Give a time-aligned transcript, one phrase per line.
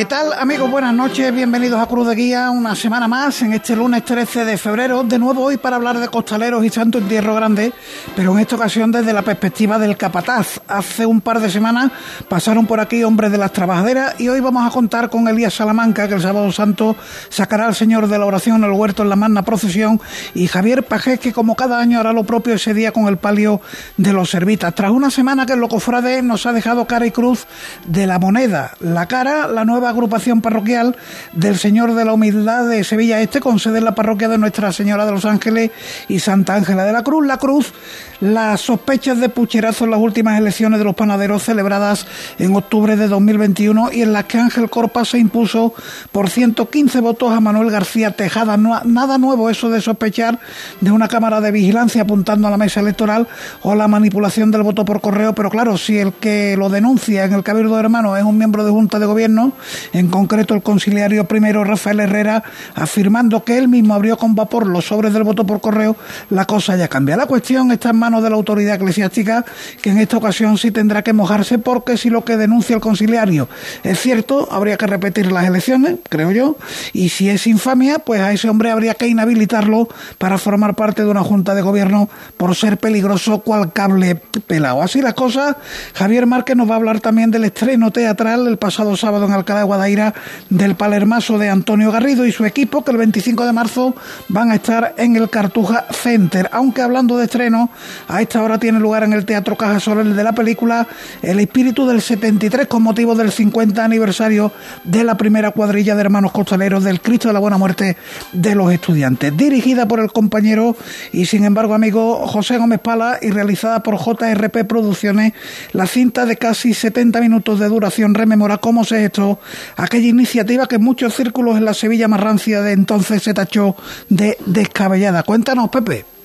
[0.00, 0.70] ¿Qué tal amigos?
[0.70, 4.56] Buenas noches, bienvenidos a Cruz de Guía, una semana más en este lunes 13 de
[4.56, 7.70] febrero, de nuevo hoy para hablar de costaleros y Santo Entierro Grande,
[8.16, 10.62] pero en esta ocasión desde la perspectiva del capataz.
[10.68, 11.92] Hace un par de semanas
[12.30, 16.08] pasaron por aquí hombres de las trabajaderas y hoy vamos a contar con Elías Salamanca,
[16.08, 16.96] que el sábado santo
[17.28, 20.00] sacará al Señor de la oración en el huerto en la magna procesión,
[20.32, 23.60] y Javier Pajés, que como cada año hará lo propio ese día con el palio
[23.98, 24.74] de los servitas.
[24.74, 27.46] Tras una semana que el Locofrade nos ha dejado cara y cruz
[27.86, 30.96] de la moneda, la cara, la nueva agrupación parroquial
[31.32, 34.72] del Señor de la Humildad de Sevilla Este, con sede en la parroquia de Nuestra
[34.72, 35.70] Señora de los Ángeles
[36.08, 37.26] y Santa Ángela de la Cruz.
[37.26, 37.72] La Cruz,
[38.20, 42.06] las sospechas de pucherazo en las últimas elecciones de los panaderos celebradas
[42.38, 45.74] en octubre de 2021 y en las que Ángel Corpa se impuso
[46.12, 48.56] por 115 votos a Manuel García Tejada.
[48.56, 50.38] No, nada nuevo eso de sospechar
[50.80, 53.26] de una cámara de vigilancia apuntando a la mesa electoral
[53.62, 57.32] o la manipulación del voto por correo, pero claro, si el que lo denuncia en
[57.32, 59.52] el Cabildo de Hermanos es un miembro de Junta de Gobierno,
[59.92, 62.42] en concreto el conciliario primero Rafael Herrera,
[62.74, 65.96] afirmando que él mismo abrió con vapor los sobres del voto por correo,
[66.28, 67.16] la cosa ya cambia.
[67.16, 69.44] La cuestión está en de la autoridad eclesiástica,
[69.80, 73.48] que en esta ocasión sí tendrá que mojarse, porque si lo que denuncia el conciliario
[73.84, 76.56] es cierto, habría que repetir las elecciones, creo yo,
[76.92, 81.08] y si es infamia, pues a ese hombre habría que inhabilitarlo para formar parte de
[81.08, 84.82] una junta de gobierno por ser peligroso cual cable pelado.
[84.82, 85.56] Así las cosas,
[85.94, 89.60] Javier Márquez nos va a hablar también del estreno teatral el pasado sábado en Alcalá
[89.60, 90.14] de Guadaira
[90.48, 93.94] del Palermaso de Antonio Garrido y su equipo, que el 25 de marzo
[94.28, 96.48] van a estar en el Cartuja Center.
[96.52, 97.70] Aunque hablando de estreno,
[98.08, 100.86] a esta hora tiene lugar en el Teatro Caja Soler de la película
[101.22, 104.52] El Espíritu del 73 con motivo del 50 aniversario
[104.84, 107.96] de la primera cuadrilla de hermanos costaleros del Cristo de la Buena Muerte
[108.32, 110.76] de los Estudiantes, dirigida por el compañero
[111.12, 115.32] y sin embargo amigo José Gómez Pala y realizada por JRP Producciones,
[115.72, 119.40] la cinta de casi 70 minutos de duración rememora cómo se gestó
[119.76, 123.76] aquella iniciativa que en muchos círculos en la Sevilla más rancia de entonces se tachó
[124.08, 125.22] de descabellada.
[125.22, 126.19] Cuéntanos, Pepe.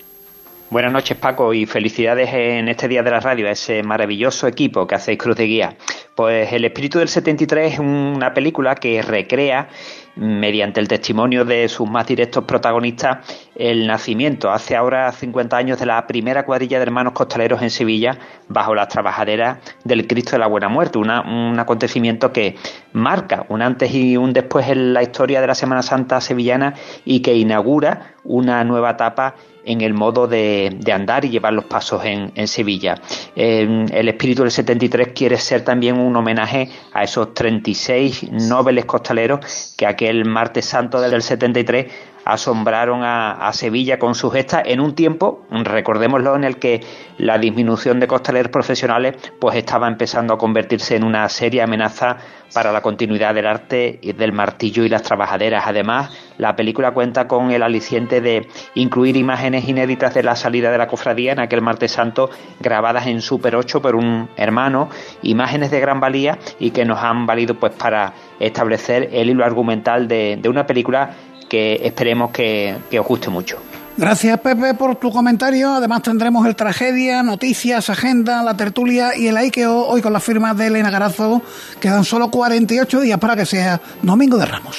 [0.72, 4.88] Buenas noches, Paco, y felicidades en este día de la radio a ese maravilloso equipo
[4.88, 5.78] que hacéis Cruz de Guía.
[6.16, 9.70] Pues El Espíritu del 73 es una película que recrea,
[10.16, 13.20] mediante el testimonio de sus más directos protagonistas,
[13.56, 18.18] el nacimiento hace ahora 50 años de la primera cuadrilla de hermanos costaleros en Sevilla
[18.48, 22.56] bajo las trabajaderas del Cristo de la Buena Muerte, un acontecimiento que
[22.92, 26.74] marca un antes y un después en la historia de la Semana Santa sevillana
[27.06, 32.04] y que inaugura una nueva etapa en el modo de, andar y llevar los pasos
[32.06, 33.02] en, Sevilla.
[33.36, 39.86] el espíritu del 73 quiere ser también un homenaje a esos 36 nobles costaleros que
[39.86, 41.86] aquel martes santo del 73
[42.26, 46.82] asombraron a, Sevilla con su gesta en un tiempo, recordémoslo, en el que
[47.18, 52.18] la disminución de costaleros profesionales pues estaba empezando a convertirse en una seria amenaza
[52.54, 55.66] para la continuidad del arte del martillo y las trabajaderas.
[55.68, 60.78] Además, la película cuenta con el aliciente de incluir imágenes inéditas de la salida de
[60.78, 64.90] la cofradía en aquel martes santo grabadas en Super 8 por un hermano,
[65.22, 70.08] imágenes de gran valía y que nos han valido pues para establecer el hilo argumental
[70.08, 71.12] de, de una película
[71.50, 73.58] que esperemos que, os guste mucho.
[73.98, 75.74] Gracias Pepe por tu comentario.
[75.74, 80.54] Además tendremos el tragedia, noticias, agenda, la tertulia y el Aikeo hoy con la firma
[80.54, 81.42] de Elena Garazo.
[81.80, 84.76] Quedan solo 48 días para que sea Domingo de Ramos.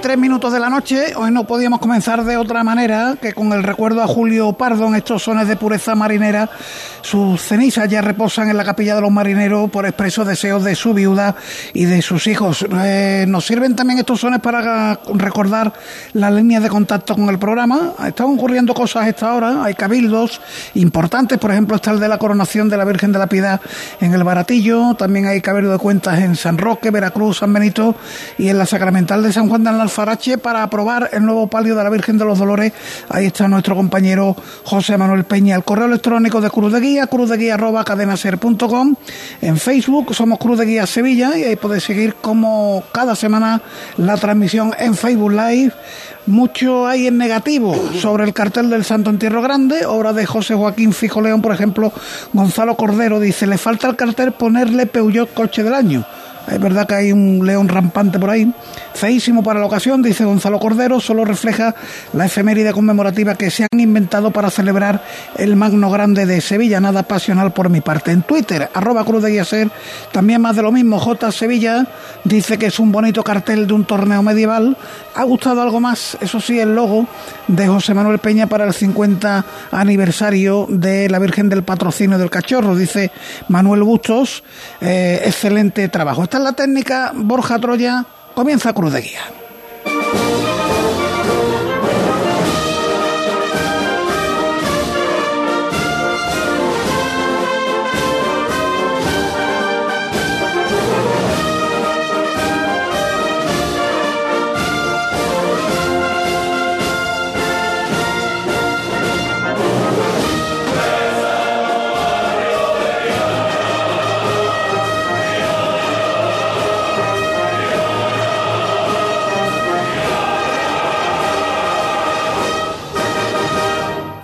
[0.00, 1.14] Y tres minutos de la noche.
[1.16, 4.94] Hoy no podíamos comenzar de otra manera que con el recuerdo a Julio Pardo en
[4.94, 6.48] estos sones de pureza marinera.
[7.02, 10.94] Sus cenizas ya reposan en la capilla de los marineros por expresos deseos de su
[10.94, 11.34] viuda
[11.72, 12.66] y de sus hijos.
[12.84, 15.72] Eh, nos sirven también estos sones para recordar
[16.12, 17.94] las líneas de contacto con el programa.
[18.06, 19.64] Están ocurriendo cosas a esta hora.
[19.64, 20.40] Hay cabildos
[20.74, 23.60] importantes, por ejemplo, está el de la coronación de la Virgen de la Piedad
[24.00, 24.94] en el Baratillo.
[24.94, 27.96] También hay cabildo de cuentas en San Roque, Veracruz, San Benito
[28.38, 31.84] y en la Sacramental de San Juan de Alfarache para aprobar el nuevo palio de
[31.84, 32.72] la Virgen de los Dolores.
[33.08, 35.56] Ahí está nuestro compañero José Manuel Peña.
[35.56, 38.94] El correo electrónico de Cruz de Guía, cruz de guía arroba cadenaser.com.
[39.40, 43.62] En Facebook somos Cruz de Guía Sevilla y ahí podéis seguir como cada semana
[43.96, 45.72] la transmisión en Facebook Live.
[46.26, 50.92] Mucho hay en negativo sobre el cartel del Santo Entierro Grande, obra de José Joaquín
[50.92, 51.92] Fijo León, por ejemplo,
[52.32, 56.04] Gonzalo Cordero dice, le falta al cartel ponerle Peugeot coche del año
[56.48, 58.52] Es verdad que hay un león rampante por ahí.
[58.94, 61.74] Feísimo para la ocasión, dice Gonzalo Cordero, solo refleja
[62.12, 65.02] la efeméride conmemorativa que se han inventado para celebrar
[65.36, 66.80] el Magno Grande de Sevilla.
[66.80, 68.10] Nada pasional por mi parte.
[68.10, 69.70] En Twitter, arroba Cruz de Guiaser,
[70.12, 70.98] también más de lo mismo.
[70.98, 71.30] J.
[71.32, 71.86] Sevilla
[72.24, 74.76] dice que es un bonito cartel de un torneo medieval.
[75.14, 77.06] Ha gustado algo más, eso sí, el logo
[77.48, 82.76] de José Manuel Peña para el 50 aniversario de la Virgen del Patrocinio del Cachorro,
[82.76, 83.10] dice
[83.48, 84.42] Manuel Bustos.
[84.80, 86.24] Eh, excelente trabajo.
[86.30, 88.04] Esta es la técnica Borja Troya.
[88.36, 90.29] Comienza Cruz de Guía.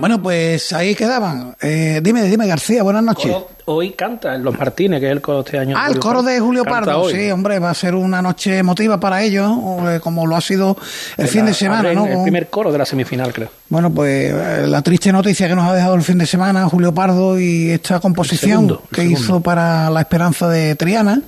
[0.06, 1.56] Bueno, pues ahí quedaban.
[1.60, 3.34] Eh, dime, dime, García, buenas noches.
[3.64, 5.74] hoy canta Los Martínez, que es el coro este año.
[5.76, 9.24] Ah, el coro de Julio Pardo, sí, hombre, va a ser una noche emotiva para
[9.24, 9.50] ellos,
[9.88, 10.76] eh, como lo ha sido
[11.16, 12.06] el fin de semana, ¿no?
[12.06, 13.48] El primer coro de la semifinal, creo.
[13.68, 16.94] Bueno, pues eh, la triste noticia que nos ha dejado el fin de semana Julio
[16.94, 21.20] Pardo y esta composición que hizo para la esperanza de Triana,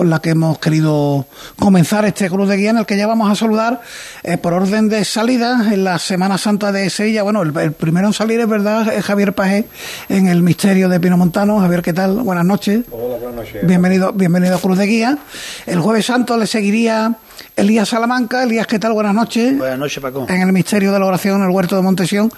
[0.00, 1.26] con la que hemos querido
[1.58, 3.82] comenzar este Cruz de Guía, en el que ya vamos a saludar
[4.22, 7.22] eh, por orden de salida en la Semana Santa de Sevilla.
[7.22, 9.66] Bueno, el, primero en salir es verdad, es Javier Pajé
[10.08, 11.60] en el Misterio de Pino Montano.
[11.60, 12.14] Javier, ¿qué tal?
[12.14, 12.86] Buenas noches.
[12.90, 13.66] Hola, buenas noches.
[13.66, 15.18] Bienvenido, bienvenido a Cruz de Guía.
[15.66, 17.16] El Jueves Santo le seguiría
[17.60, 18.42] Elías Salamanca.
[18.42, 18.94] Elías, ¿qué tal?
[18.94, 19.56] Buenas noches.
[19.58, 20.24] Buenas noches, Paco.
[20.30, 22.32] En el Misterio de la Oración, en el Huerto de Montesión.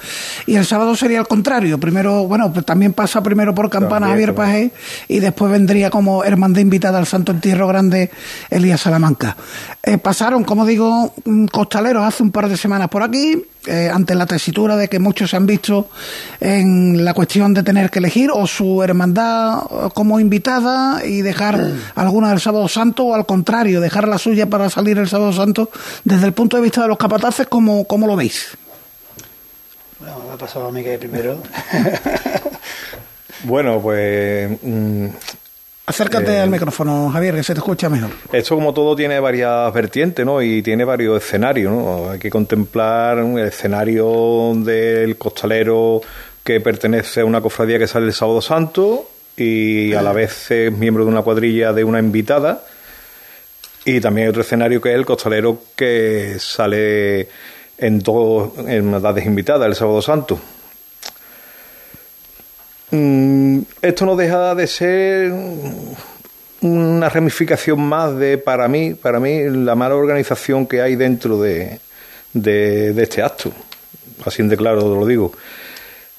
[0.47, 1.79] Y el sábado sería el contrario.
[1.79, 4.73] Primero, bueno, pues también pasa primero por Campana Javier Pajé
[5.07, 8.11] y después vendría como hermandad invitada al Santo Entierro Grande
[8.51, 9.37] Elías Salamanca.
[9.85, 11.15] Eh, pasaron, como digo,
[11.53, 15.31] costaleros hace un par de semanas por aquí, eh, ante la tesitura de que muchos
[15.31, 15.89] se han visto
[16.41, 19.63] en la cuestión de tener que elegir o su hermandad
[19.95, 24.69] como invitada y dejar alguna del Sábado Santo o al contrario, dejar la suya para
[24.69, 25.70] salir el Sábado Santo.
[26.05, 28.56] Desde el punto de vista de los capataces, ¿cómo, cómo lo veis?
[30.00, 31.41] Bueno, me ha pasado a mí que primero.
[33.44, 35.06] bueno, pues mm,
[35.85, 38.11] Acércate al eh, micrófono, Javier, que se te escucha mejor.
[38.32, 40.41] Esto, como todo, tiene varias vertientes, ¿no?
[40.41, 42.11] Y tiene varios escenarios, ¿no?
[42.11, 46.00] Hay que contemplar el escenario del costalero
[46.44, 50.73] que pertenece a una cofradía que sale el Sábado Santo y a la vez es
[50.73, 52.62] miembro de una cuadrilla de una invitada.
[53.84, 57.29] Y también hay otro escenario que es el costalero que sale
[57.79, 60.38] en dos hermandades invitadas el Sábado Santo.
[62.93, 65.32] Mm, esto no deja de ser
[66.61, 71.81] una ramificación más de, para mí, para mí, la mala organización que hay dentro de,
[72.32, 73.50] de, este acto.
[74.25, 75.32] Así de claro lo digo.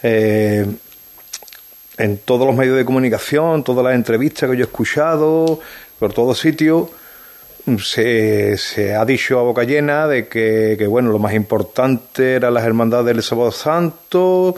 [0.02, 0.66] Eh,
[1.98, 5.62] en todos los medios de comunicación, todas las entrevistas que yo he escuchado,
[6.00, 6.90] por todos sitios,
[7.82, 12.54] se, se, ha dicho a boca llena de que, que, bueno, lo más importante eran
[12.54, 14.56] las hermandades del Sábado Santo,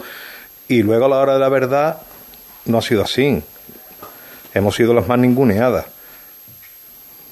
[0.68, 1.98] y luego a la hora de la verdad
[2.66, 3.42] no ha sido así.
[4.54, 5.86] Hemos sido las más ninguneadas.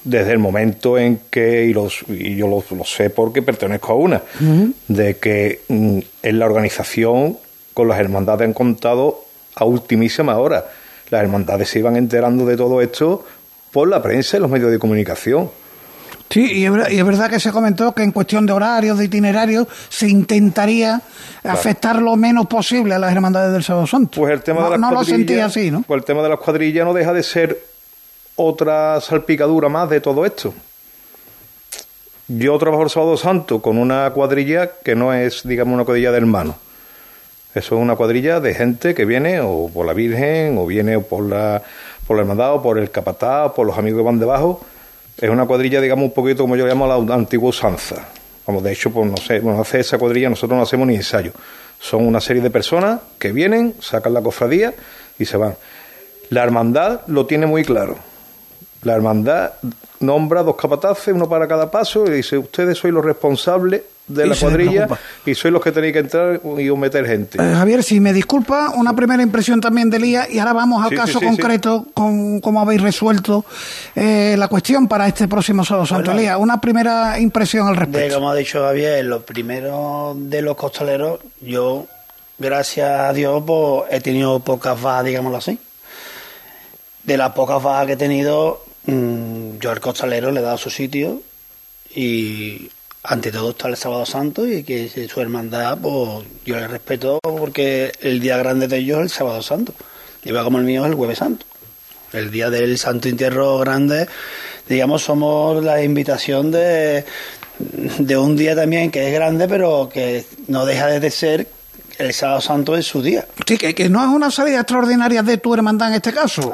[0.03, 4.21] Desde el momento en que, y, los, y yo lo, sé porque pertenezco a una,
[4.87, 7.37] de que mm, en la organización
[7.73, 10.65] con las hermandades han contado a ultimísima hora.
[11.09, 13.25] Las hermandades se iban enterando de todo esto
[13.71, 15.49] por la prensa y los medios de comunicación.
[16.29, 20.07] Sí, y es, verdad que se comentó que en cuestión de horarios, de itinerarios, se
[20.07, 21.01] intentaría
[21.43, 24.21] afectar lo menos posible a las hermandades del Sábado Santo.
[24.21, 25.83] Pues el tema no, de las lo sentía así, ¿no?
[25.83, 27.59] Pues el tema de las cuadrillas no deja de ser
[28.35, 30.53] otra salpicadura más de todo esto.
[32.27, 36.17] Yo trabajo el Sábado Santo con una cuadrilla que no es, digamos, una cuadrilla de
[36.17, 36.55] hermanos.
[37.53, 41.23] Eso es una cuadrilla de gente que viene o por la Virgen, o viene por
[41.23, 41.61] la,
[42.07, 44.65] por la hermandad, o por el capataz, o por los amigos que van debajo
[45.17, 48.07] es una cuadrilla, digamos, un poquito como yo llamo la antigua usanza.
[48.45, 51.31] Vamos, de hecho, pues no sé, bueno, hace esa cuadrilla nosotros no hacemos ni ensayo.
[51.79, 54.73] Son una serie de personas que vienen, sacan la cofradía
[55.17, 55.55] y se van.
[56.29, 57.97] La hermandad lo tiene muy claro.
[58.83, 59.53] La hermandad
[59.99, 64.35] nombra dos capataces, uno para cada paso, y dice, ustedes sois los responsables de la
[64.35, 64.87] cuadrilla
[65.25, 67.37] y sois los que tenéis que entrar y meter gente.
[67.41, 70.95] Eh, Javier, si me disculpa, una primera impresión también de Lía y ahora vamos al
[70.95, 73.45] caso concreto con cómo habéis resuelto
[73.95, 76.37] eh, la cuestión para este próximo sábado Santo Elías.
[76.39, 78.07] Una primera impresión al respecto.
[78.07, 81.87] De, como ha dicho Javier, lo primero de los costaleros, yo,
[82.37, 85.57] gracias a Dios, pues, he tenido pocas bajas, digámoslo así.
[87.03, 90.69] De las pocas bajas que he tenido, mm, yo al costalero le he dado su
[90.69, 91.21] sitio
[91.95, 92.69] y
[93.07, 97.91] ante todo está el sábado santo y que su hermandad, pues yo le respeto porque
[98.01, 99.73] el día grande de ellos es el sábado santo.
[100.23, 101.45] Igual como el mío es el jueves santo.
[102.13, 104.07] El día del santo entierro grande,
[104.67, 107.05] digamos, somos la invitación de,
[107.99, 111.47] de un día también que es grande, pero que no deja de ser
[111.97, 113.25] el sábado santo es su día.
[113.45, 116.53] Sí, que, no es una salida extraordinaria de tu hermandad en este caso.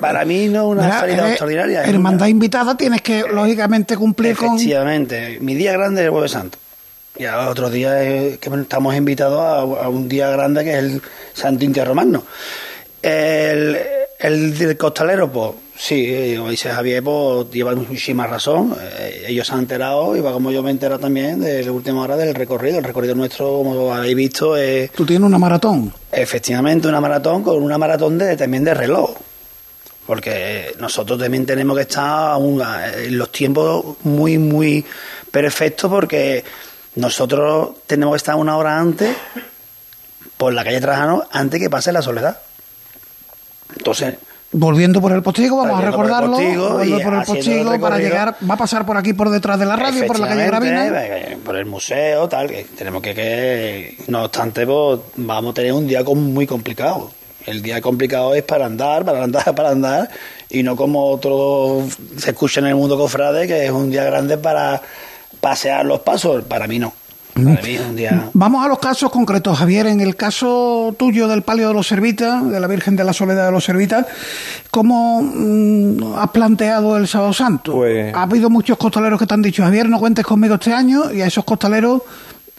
[0.00, 1.84] para mí no es una salida extraordinaria.
[1.84, 4.54] Hermandad invitada tienes que, lógicamente, cumplir con...
[4.56, 5.38] Efectivamente.
[5.40, 6.58] Mi día grande es el jueves santo.
[7.16, 11.02] Y a otro día que estamos invitados a, un día grande que es el
[11.34, 12.24] Santo Inti Romano.
[13.02, 13.78] El,
[14.18, 18.76] el costalero, pues Sí, como dice Javier, pues lleva muchísima razón.
[18.78, 21.72] Eh, ellos se han enterado, y va como yo me he enterado también de la
[21.72, 22.76] última hora del recorrido.
[22.76, 24.90] El recorrido nuestro, como habéis visto, es.
[24.92, 25.90] ¿Tú tienes una maratón?
[26.12, 29.16] Efectivamente, una maratón con una maratón de, también de reloj.
[30.06, 34.84] Porque nosotros también tenemos que estar en los tiempos muy, muy
[35.30, 36.44] perfectos, porque
[36.96, 39.16] nosotros tenemos que estar una hora antes
[40.36, 42.38] por la calle Trajano antes que pase la soledad.
[43.74, 44.16] Entonces
[44.52, 46.32] Volviendo por el postigo, vamos a recordarlo.
[46.32, 48.36] Volviendo por el postigo para llegar.
[48.48, 51.04] Va a pasar por aquí, por detrás de la radio, por la calle Gravina.
[51.04, 52.48] Eh, por el museo, tal.
[52.48, 53.96] Que tenemos que, que.
[54.08, 57.12] No obstante, pues, vamos a tener un día muy complicado.
[57.46, 60.10] El día complicado es para andar, para andar, para andar.
[60.48, 61.84] Y no como otro
[62.16, 64.82] se escucha en el mundo cofrade, que es un día grande para
[65.40, 66.42] pasear los pasos.
[66.44, 66.92] Para mí no.
[68.32, 69.86] Vamos a los casos concretos, Javier.
[69.86, 73.46] En el caso tuyo del palio de los Servitas, de la Virgen de la Soledad
[73.46, 74.06] de los Servitas,
[74.70, 77.72] ¿cómo mm, has planteado el Sábado Santo?
[77.72, 81.12] Pues- ha habido muchos costaleros que te han dicho, Javier, no cuentes conmigo este año,
[81.12, 82.02] y a esos costaleros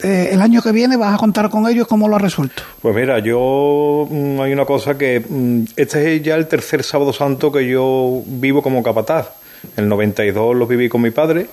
[0.02, 2.62] eh, el año que viene vas a contar con ellos, ¿cómo lo has resuelto?
[2.80, 7.12] Pues mira, yo mm, hay una cosa que mm, este es ya el tercer sábado
[7.12, 9.28] santo que yo vivo como capataz.
[9.76, 11.46] El 92 lo viví con mi padre,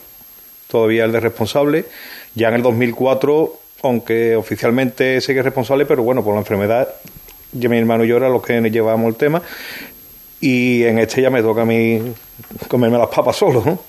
[0.70, 1.86] todavía el de responsable,
[2.36, 6.90] ya en el 2004, aunque oficialmente sé que es responsable, pero bueno, por la enfermedad,
[7.52, 9.42] yo, mi hermano y yo era los que llevábamos el tema.
[10.40, 12.14] Y en este ya me toca a mí
[12.68, 13.80] comerme las papas solo.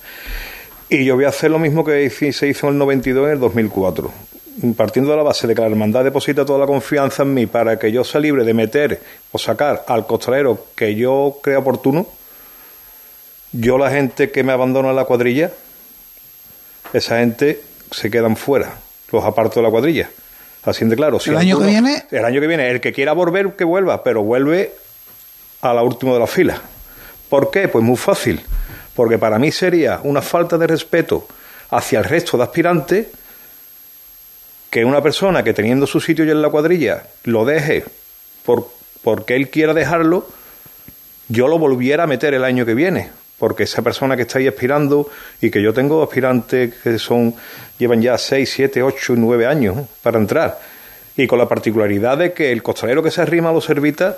[0.88, 3.38] Y yo voy a hacer lo mismo que se hizo en el 92 en el
[3.38, 4.10] 2004.
[4.76, 7.78] Partiendo de la base de que la hermandad deposita toda la confianza en mí para
[7.78, 12.06] que yo sea libre de meter o sacar al costalero que yo crea oportuno,
[13.52, 15.52] yo la gente que me abandona en la cuadrilla,
[16.92, 18.75] esa gente se quedan fuera,
[19.12, 20.11] los aparto de la cuadrilla.
[20.62, 21.18] Así de claro.
[21.25, 22.04] ¿El año que viene?
[22.11, 22.70] El año que viene.
[22.70, 24.73] El que quiera volver, que vuelva, pero vuelve
[25.62, 26.61] a la última de la fila.
[27.28, 27.68] ¿Por qué?
[27.68, 28.40] Pues muy fácil.
[28.94, 31.26] Porque para mí sería una falta de respeto
[31.70, 33.06] hacia el resto de aspirantes
[34.68, 37.85] que una persona que teniendo su sitio ya en la cuadrilla lo deje
[38.44, 38.68] por,
[39.02, 40.28] porque él quiera dejarlo,
[41.28, 44.47] yo lo volviera a meter el año que viene porque esa persona que está ahí
[44.47, 45.09] aspirando
[45.40, 47.35] y que yo tengo aspirantes que son
[47.78, 50.61] llevan ya 6, 7, 8 y 9 años para entrar.
[51.16, 54.16] Y con la particularidad de que el costalero que se arrima a los servitas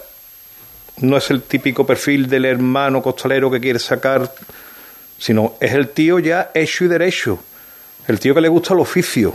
[0.99, 4.35] no es el típico perfil del hermano costalero que quiere sacar,
[5.19, 7.39] sino es el tío ya hecho y derecho,
[8.09, 9.35] el tío que le gusta el oficio,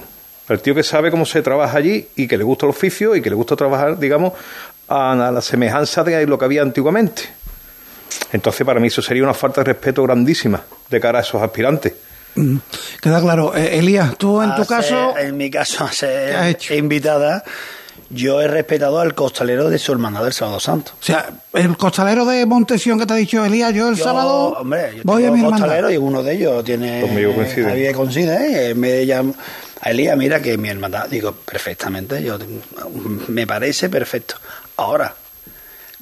[0.50, 3.22] el tío que sabe cómo se trabaja allí y que le gusta el oficio y
[3.22, 4.34] que le gusta trabajar, digamos,
[4.90, 7.37] a la semejanza de lo que había antiguamente.
[8.32, 11.94] Entonces, para mí eso sería una falta de respeto grandísima de cara a esos aspirantes.
[12.36, 12.58] Mm,
[13.02, 13.56] queda claro.
[13.56, 15.18] Eh, Elías, tú en tu caso...
[15.18, 17.44] En mi caso, a ser invitada,
[18.10, 20.92] yo he respetado al costalero de su hermandad del Sábado Santo.
[21.00, 24.98] O sea, el costalero de Montesión que te ha dicho Elías, yo el sábado hombre,
[24.98, 27.02] yo voy a mi costalero y uno de ellos tiene...
[27.02, 27.94] Conmigo coincide.
[27.94, 29.34] coincide, me llama
[29.82, 32.38] a Elías, mira que mi hermandad, digo, perfectamente, yo
[33.28, 34.36] me parece perfecto.
[34.78, 35.14] Ahora,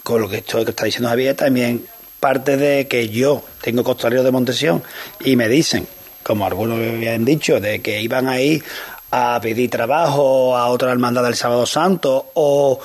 [0.04, 1.86] con lo que, esto que está diciendo Javier, también
[2.26, 4.82] parte de que yo tengo costalero de Montesión
[5.20, 5.86] y me dicen,
[6.24, 8.64] como algunos me habían dicho, de que iban a ir
[9.12, 12.80] a pedir trabajo a otra hermandad del Sábado Santo o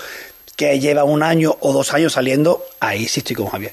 [0.57, 3.73] que lleva un año o dos años saliendo, ahí sí estoy con Javier.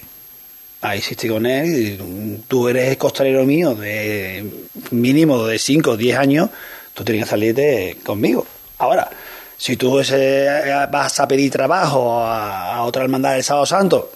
[0.80, 1.66] Ahí sí estoy con él.
[1.68, 4.50] Y tú eres costalero mío de
[4.92, 6.50] mínimo de 5 o 10 años,
[6.94, 8.48] tú tienes que salirte conmigo.
[8.78, 9.10] Ahora,
[9.58, 14.12] si tú vas a pedir trabajo a otra hermandad del Sábado Santo,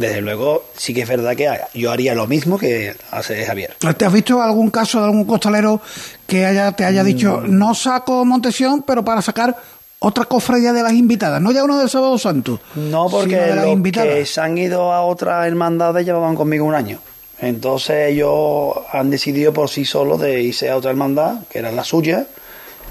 [0.00, 3.76] desde luego sí que es verdad que yo haría lo mismo que hace Javier.
[3.96, 5.80] ¿Te has visto algún caso de algún costalero
[6.26, 7.58] que haya, te haya dicho, mm.
[7.58, 9.56] no saco Montesión, pero para sacar
[10.00, 12.58] otra cofradía de las invitadas, no ya uno del Sábado Santo?
[12.74, 16.98] No, porque los que se han ido a otras hermandades llevaban conmigo un año.
[17.38, 21.84] Entonces ellos han decidido por sí solos de irse a otra hermandad, que era la
[21.84, 22.26] suya,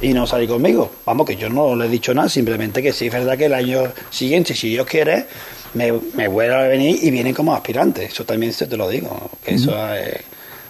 [0.02, 0.90] y no salir conmigo.
[1.06, 3.54] Vamos, que yo no le he dicho nada, simplemente que sí es verdad que el
[3.54, 5.26] año siguiente, si Dios quiere,
[5.74, 8.12] me, me vuelve a venir y vienen como aspirantes.
[8.12, 9.32] Eso también se te lo digo.
[9.44, 9.74] Que eso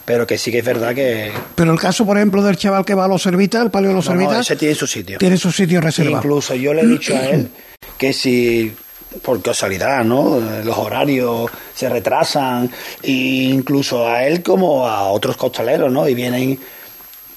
[0.10, 1.32] pero que sí que es verdad que...
[1.53, 3.96] Pero el caso, por ejemplo, del chaval que va a los Servitas, el palio de
[3.96, 4.39] los Servitas...
[4.39, 5.20] ese tiene su sitio.
[5.20, 6.18] Tiene su sitio reservado.
[6.18, 7.48] Incluso yo le he dicho a él
[7.96, 8.74] que si
[9.22, 10.39] por casualidad, ¿no?
[10.63, 12.72] Los horarios se retrasan,
[13.03, 16.08] e incluso a él como a otros costaleros, ¿no?
[16.08, 16.60] Y vienen,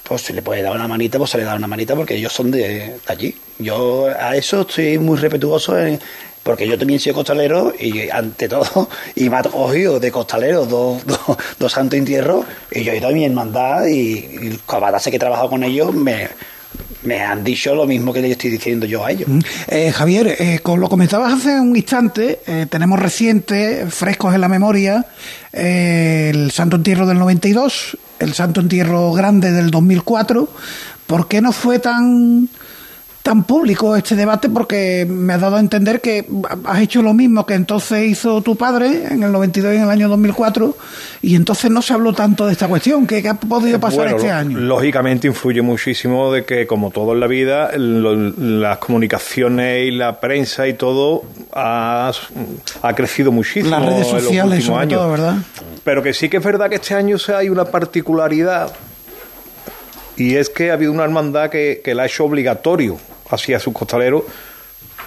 [0.01, 2.33] pues si le puede dar una manita, pues se le da una manita porque ellos
[2.33, 3.35] son de, allí.
[3.59, 5.75] Yo a eso estoy muy respetuoso
[6.43, 9.41] porque yo también soy costalero y ante todo, y me ha
[9.99, 11.01] de costalero dos,
[11.57, 14.59] dos, santos entierros, y yo he ido a mi hermandad y, y
[15.09, 16.29] que he trabajado con ellos me,
[17.03, 19.27] me han dicho lo mismo que le estoy diciendo yo a ellos.
[19.27, 19.39] Mm.
[19.67, 25.05] Eh, Javier, eh, lo comentabas hace un instante, eh, tenemos recientes, frescos en la memoria,
[25.51, 30.49] eh, el Santo Entierro del 92, el Santo Entierro Grande del 2004.
[31.07, 32.47] ¿Por qué no fue tan
[33.23, 36.27] tan público este debate porque me ha dado a entender que
[36.65, 39.89] has hecho lo mismo que entonces hizo tu padre en el 92 y en el
[39.89, 40.75] año 2004
[41.21, 43.07] y entonces no se habló tanto de esta cuestión.
[43.07, 44.59] ¿Qué, ha podido pasar este año?
[44.59, 50.67] Lógicamente influye muchísimo de que, como todo en la vida, las comunicaciones y la prensa
[50.67, 52.11] y todo ha,
[52.93, 53.69] crecido muchísimo.
[53.69, 55.35] Las redes sociales, en los ¿verdad?
[55.85, 58.73] Pero que sí que es verdad que este año hay una particularidad
[60.17, 62.97] y es que ha habido una hermandad que, que la ha hecho obligatorio
[63.33, 64.23] hacia sus costaleros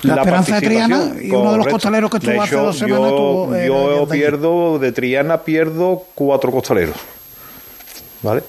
[0.03, 3.55] la, Esperanza de Triana y uno de los costaleros que estuvo hace dos semanas yo,
[3.55, 6.97] eh, yo pierdo de Triana pierdo cuatro costaleros
[8.23, 8.43] vale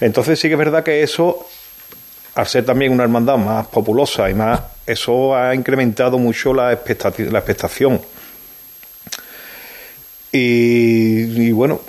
[0.00, 1.46] entonces sí que es verdad que eso
[2.34, 7.32] al ser también una hermandad más populosa y más eso ha incrementado mucho la expectación,
[7.32, 8.00] la expectación.
[10.30, 11.80] Y, bueno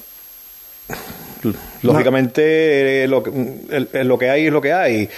[1.86, 5.10] lógicamente eh, lo, que, lo que hay es lo que hay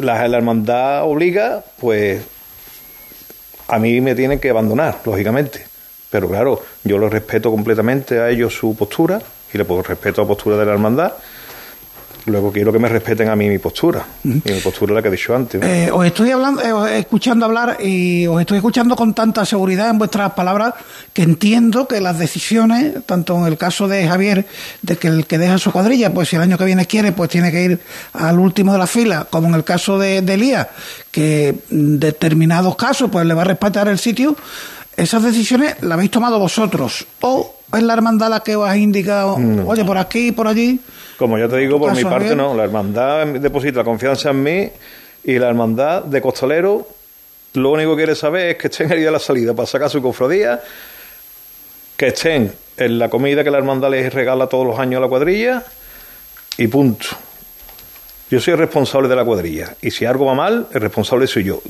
[0.00, 2.22] la, hermandad obliga, pues
[3.68, 5.66] a mí me tienen que abandonar, lógicamente.
[6.10, 9.20] Pero claro, yo lo respeto completamente a ellos su postura
[9.52, 11.12] y le puedo respeto a la postura de la hermandad
[12.26, 14.04] Luego quiero que me respeten a mí mi postura.
[14.24, 15.62] Y mi postura es la que he dicho antes.
[15.62, 19.98] Eh, os estoy hablando, eh, escuchando hablar y os estoy escuchando con tanta seguridad en
[19.98, 20.74] vuestras palabras
[21.12, 24.46] que entiendo que las decisiones, tanto en el caso de Javier,
[24.80, 27.28] de que el que deja su cuadrilla, pues si el año que viene quiere, pues
[27.28, 27.80] tiene que ir
[28.14, 30.68] al último de la fila, como en el caso de, de Elías,
[31.10, 34.34] que en determinados casos pues le va a respetar el sitio,
[34.96, 37.06] esas decisiones las habéis tomado vosotros.
[37.20, 40.80] O es la hermandad la que os ha indicado, oye, por aquí, por allí.
[41.18, 42.54] Como ya te digo, por mi parte no.
[42.54, 44.70] La hermandad deposita confianza en mí
[45.24, 46.86] y la hermandad de costalero
[47.54, 50.02] lo único que quiere saber es que estén ahí a la salida para sacar su
[50.02, 50.60] cofradía,
[51.96, 55.08] que estén en la comida que la hermandad les regala todos los años a la
[55.08, 55.62] cuadrilla
[56.56, 57.06] y punto.
[58.28, 61.44] Yo soy el responsable de la cuadrilla y si algo va mal, el responsable soy
[61.44, 61.62] yo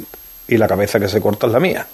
[0.48, 1.86] y la cabeza que se corta es la mía.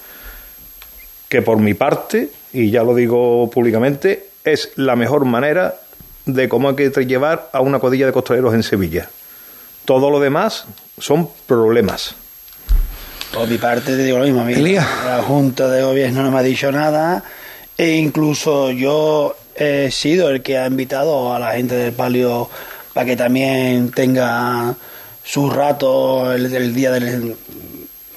[1.29, 5.77] Que por mi parte, y ya lo digo públicamente, es la mejor manera
[6.27, 9.09] de cómo hay que llevar a una cuadrilla de costaleros en Sevilla.
[9.85, 10.65] Todo lo demás
[10.99, 12.15] son problemas.
[13.33, 16.73] Por mi parte te digo lo mismo, la Junta de Gobierno no me ha dicho
[16.73, 17.23] nada
[17.79, 22.51] e incluso yo he sido el que ha invitado a la gente del palio
[22.93, 24.75] para que también tenga
[25.23, 27.37] su rato el, día del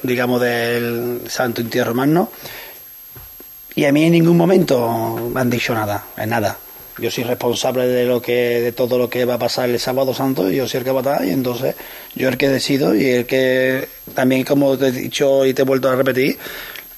[0.01, 2.31] digamos del Santo Entierro Magno
[3.75, 6.57] y a mí en ningún momento me han dicho nada, en nada.
[6.99, 10.13] Yo soy responsable de lo que de todo lo que va a pasar el sábado
[10.13, 11.75] santo yo soy el que va a estar y entonces
[12.13, 15.65] yo el que decido y el que también como te he dicho y te he
[15.65, 16.37] vuelto a repetir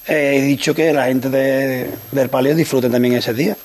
[0.05, 3.55] he dicho que la gente del palio disfruten también ese día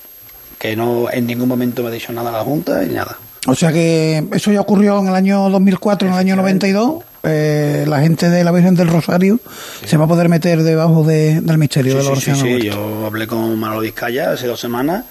[0.56, 3.18] que no en ningún momento me ha dicho nada la junta y nada.
[3.46, 7.84] O sea que eso ya ocurrió en el año 2004 en el año 92 eh,
[7.86, 9.38] la gente de la Virgen del Rosario
[9.84, 13.26] se va a poder meter debajo del misterio de la sí, sí, sí, yo hablé
[13.26, 15.04] con Manolo Vizcaya hace dos semanas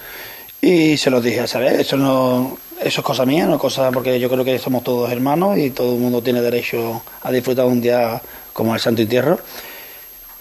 [0.62, 1.80] y se los dije, ¿sabes?
[1.80, 5.12] Eso no eso es cosa mía, no es cosa porque yo creo que somos todos
[5.12, 8.22] hermanos y todo el mundo tiene derecho a disfrutar un día
[8.54, 9.40] como el Santo Entierro.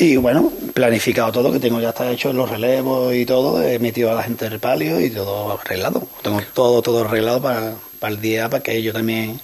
[0.00, 4.12] Y bueno, planificado todo, que tengo ya está hecho los relevos y todo, he metido
[4.12, 6.06] a la gente del palio y todo arreglado.
[6.22, 9.40] Tengo todo, todo arreglado para, para el día, para que ellos también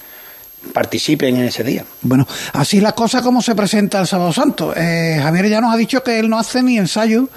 [0.72, 1.84] participen en ese día.
[2.02, 4.74] Bueno, así la cosa como se presenta el Sábado Santo.
[4.76, 7.28] Eh, Javier ya nos ha dicho que él no hace ni ensayo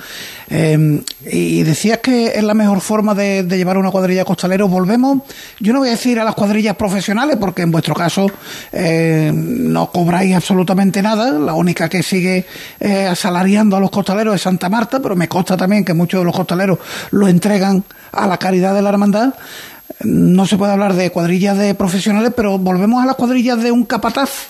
[0.49, 4.67] eh, y decías que es la mejor forma de, llevar una cuadrilla costalero.
[4.67, 5.19] Volvemos,
[5.59, 8.31] yo no voy a decir a las cuadrillas profesionales porque en vuestro caso
[8.71, 11.31] eh, no cobráis absolutamente nada.
[11.31, 12.45] La única que sigue
[13.09, 16.35] asalariando a los costaleros es Santa Marta, pero me consta también que muchos de los
[16.35, 16.79] costaleros
[17.11, 19.33] lo entregan a la caridad de la hermandad
[20.03, 23.85] no se puede hablar de cuadrillas de profesionales, pero volvemos a las cuadrillas de un
[23.85, 24.49] capataz.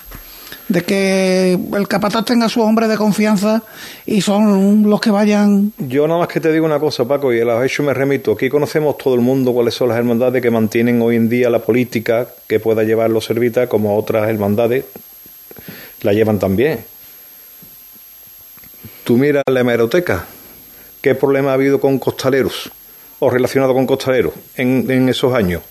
[0.69, 3.63] de que el capataz tenga su hombre de confianza
[4.05, 5.71] y son los que vayan.
[5.77, 8.33] Yo nada más que te digo una cosa, Paco, y a los hechos me remito.
[8.33, 11.59] Aquí conocemos todo el mundo cuáles son las hermandades que mantienen hoy en día la
[11.59, 14.83] política que pueda llevar los servitas, como otras hermandades
[16.01, 16.79] la llevan también.
[19.05, 20.25] Tú miras la hemeroteca,
[21.01, 22.71] ¿qué problema ha habido con costaleros
[23.19, 25.61] o relacionado con costaleros en, en esos años?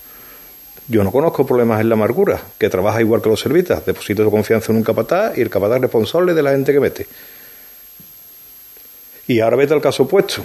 [0.88, 4.30] Yo no conozco problemas en la amargura, que trabaja igual que los servitas, deposita tu
[4.30, 7.06] confianza en un capataz y el capataz es responsable de la gente que mete.
[9.26, 10.42] Y ahora vete al caso opuesto.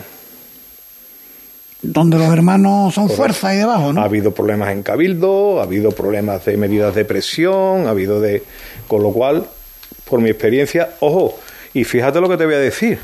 [1.84, 4.02] Donde los hermanos son fuerza ahí debajo, ¿no?
[4.02, 8.44] Ha habido problemas en Cabildo, ha habido problemas de medidas de presión, ha habido de.
[8.88, 9.48] Con lo cual,
[10.06, 11.40] por mi experiencia, ojo,
[11.74, 13.00] y fíjate lo que te voy a decir.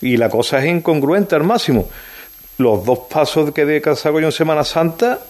[0.00, 1.88] Y la cosa es incongruente al máximo.
[2.58, 5.20] Los dos pasos que de saco yo en Semana Santa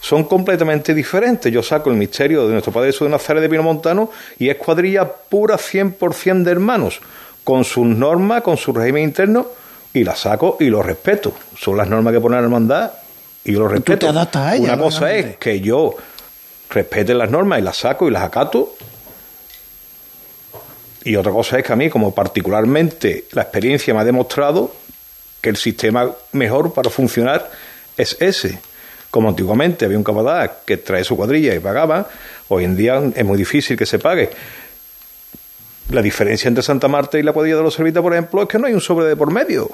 [0.00, 1.52] son completamente diferentes.
[1.52, 4.56] Yo saco el misterio de nuestro Padre Jesús de Nazaret de Pino Montano y es
[4.56, 7.00] cuadrilla pura 100% de hermanos,
[7.44, 9.46] con sus normas, con su régimen interno,
[9.92, 11.32] y la saco y lo respeto.
[11.58, 12.92] Son las normas que pone la hermandad
[13.44, 14.08] y yo lo respeto.
[14.08, 15.94] Una cosa es que yo
[16.70, 18.74] respete las normas y las saco y las acato.
[21.04, 24.72] Y otra cosa es que a mí, como particularmente la experiencia me ha demostrado
[25.40, 27.50] que el sistema mejor para funcionar
[27.96, 28.60] es ese
[29.10, 32.08] como antiguamente había un capataz que trae su cuadrilla y pagaba,
[32.48, 34.30] hoy en día es muy difícil que se pague.
[35.90, 38.58] La diferencia entre Santa Marta y la cuadrilla de los Servitas, por ejemplo, es que
[38.58, 39.68] no hay un sobre de por medio.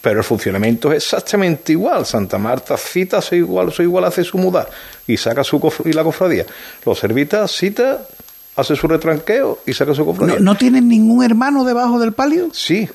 [0.00, 2.06] Pero el funcionamiento es exactamente igual.
[2.06, 4.66] Santa Marta cita, soy igual, soy igual, hace su muda
[5.06, 6.46] y saca su y la cofradía.
[6.86, 8.00] Los Servitas cita,
[8.56, 10.36] hace su retranqueo y saca su cofradía.
[10.40, 12.48] ¿No, tienen ningún hermano debajo del palio?
[12.54, 12.88] Sí.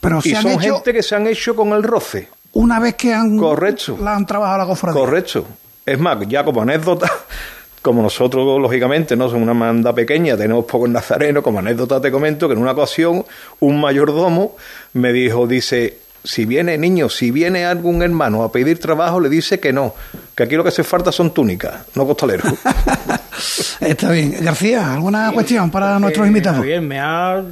[0.00, 3.36] Pero y son gente que se han hecho con el roce una vez que han,
[3.36, 3.98] Correcto.
[4.02, 4.98] la han trabajado la cofradía.
[4.98, 5.46] Correcto.
[5.84, 7.10] Es más, ya como anécdota,
[7.82, 12.48] como nosotros, lógicamente, no somos una manda pequeña, tenemos pocos nazarenos, como anécdota te comento
[12.48, 13.24] que en una ocasión
[13.60, 14.56] un mayordomo
[14.94, 19.60] me dijo, dice, si viene niño, si viene algún hermano a pedir trabajo, le dice
[19.60, 19.94] que no,
[20.34, 22.52] que aquí lo que hace falta son túnicas, no costaleros.
[23.80, 24.34] Está bien.
[24.40, 26.64] García, ¿alguna cuestión para nuestros invitados?
[26.64, 27.42] Bien, me ha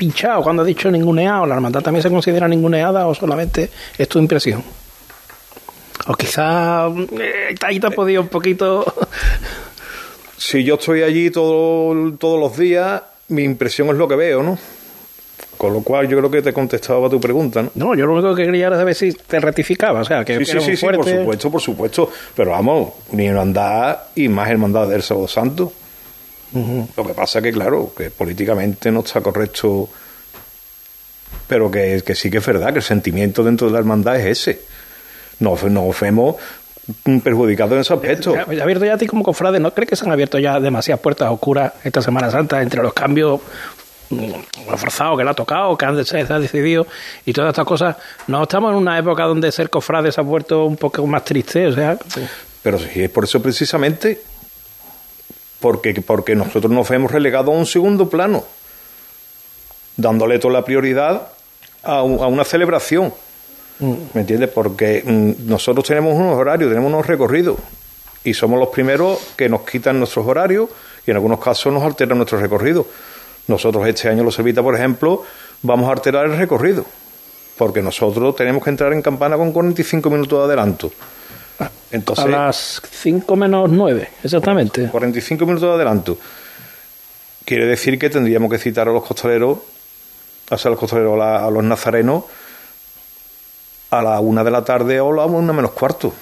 [0.00, 1.44] pinchado cuando ha dicho ninguneado.
[1.44, 4.64] ¿La hermandad también se considera ninguneada o solamente es tu impresión?
[6.06, 8.82] O quizá eh, ahí te ha podido un poquito...
[10.38, 14.58] si yo estoy allí todo, todos los días, mi impresión es lo que veo, ¿no?
[15.58, 17.70] Con lo cual yo creo que te contestaba a tu pregunta, ¿no?
[17.74, 20.58] No, yo lo único que quería era saber si te rectificaba, o sea, que, sí,
[20.60, 25.28] sí, sí, por supuesto, por supuesto, pero vamos, ni hermandad y más hermandad del Sábado
[25.28, 25.70] Santo.
[26.52, 29.88] Lo que pasa que, claro, que políticamente no está correcto,
[31.46, 34.38] pero que, que, sí que es verdad que el sentimiento dentro de la hermandad es
[34.38, 34.60] ese.
[35.38, 36.36] Nos, nos vemos
[37.22, 38.34] perjudicados en ese aspecto.
[38.34, 41.00] Ha abierto ya a ti como cofrade, ¿no crees que se han abierto ya demasiadas
[41.00, 43.40] puertas oscuras esta Semana Santa entre los cambios
[44.10, 44.32] mm,
[44.76, 46.86] forzados que le ha tocado, que se ha decidido
[47.24, 47.96] y todas estas cosas?
[48.26, 51.66] No estamos en una época donde ser cofrade se ha vuelto un poco más triste,
[51.66, 51.96] o sea...
[52.62, 54.20] Pero sí, es por eso precisamente
[55.60, 58.44] porque, porque nosotros nos hemos relegado a un segundo plano,
[59.96, 61.28] dándole toda la prioridad
[61.82, 63.12] a, a una celebración.
[63.78, 63.94] Mm.
[64.14, 64.50] ¿Me entiendes?
[64.50, 67.56] Porque mm, nosotros tenemos unos horarios, tenemos unos recorridos
[68.24, 70.68] y somos los primeros que nos quitan nuestros horarios
[71.06, 72.86] y en algunos casos nos alteran nuestros recorridos.
[73.48, 75.24] Nosotros este año, los Servita, por ejemplo,
[75.62, 76.84] vamos a alterar el recorrido
[77.60, 80.90] porque nosotros tenemos que entrar en campana con 45 minutos de adelanto.
[81.90, 84.88] Entonces, a las 5 menos 9, exactamente.
[84.88, 86.18] 45 minutos de adelanto.
[87.44, 89.58] Quiere decir que tendríamos que citar a los costaleros,
[90.50, 92.24] a los costaleros, a, los nazarenos,
[93.90, 96.12] a la una de la tarde o a la una menos cuarto.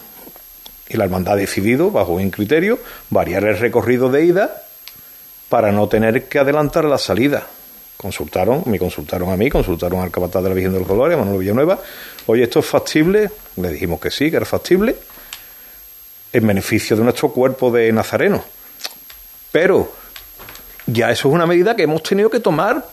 [0.89, 2.79] Y la hermandad ha decidido, bajo un criterio,
[3.11, 4.63] variar el recorrido de ida
[5.51, 7.47] para no tener que adelantar la salida.
[7.99, 11.41] Consultaron, me consultaron a mí, consultaron al capataz de la Virgen de los Dolores, Manuel
[11.41, 11.79] Villanueva.
[12.27, 13.31] Oye, ¿esto es factible?
[13.57, 14.97] Le dijimos que sí, que era factible
[16.33, 18.43] en beneficio de nuestro cuerpo de nazareno.
[19.53, 19.93] Pero
[20.87, 22.85] ya eso es una medida que hemos tenido que tomar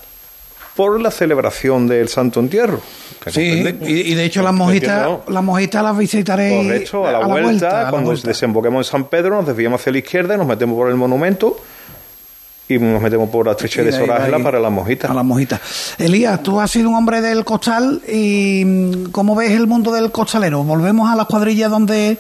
[0.76, 2.82] por la celebración del Santo Entierro.
[3.28, 8.14] Sí, y, de hecho las mojitas, las mojitas las visitaré Correcto, a la, vuelta, cuando
[8.14, 11.58] desemboquemos en San Pedro, nos desviamos hacia la izquierda y nos metemos por el monumento
[12.68, 15.10] y nos metemos por la estrecha de Sorángela para las mojitas.
[15.10, 15.62] A las mojitas.
[15.98, 20.12] Elías, tú has sido un hombre del costal y mm, ¿cómo ves el mundo del
[20.12, 20.64] costalero?
[20.64, 22.18] Volvemos a las cuadrillas donde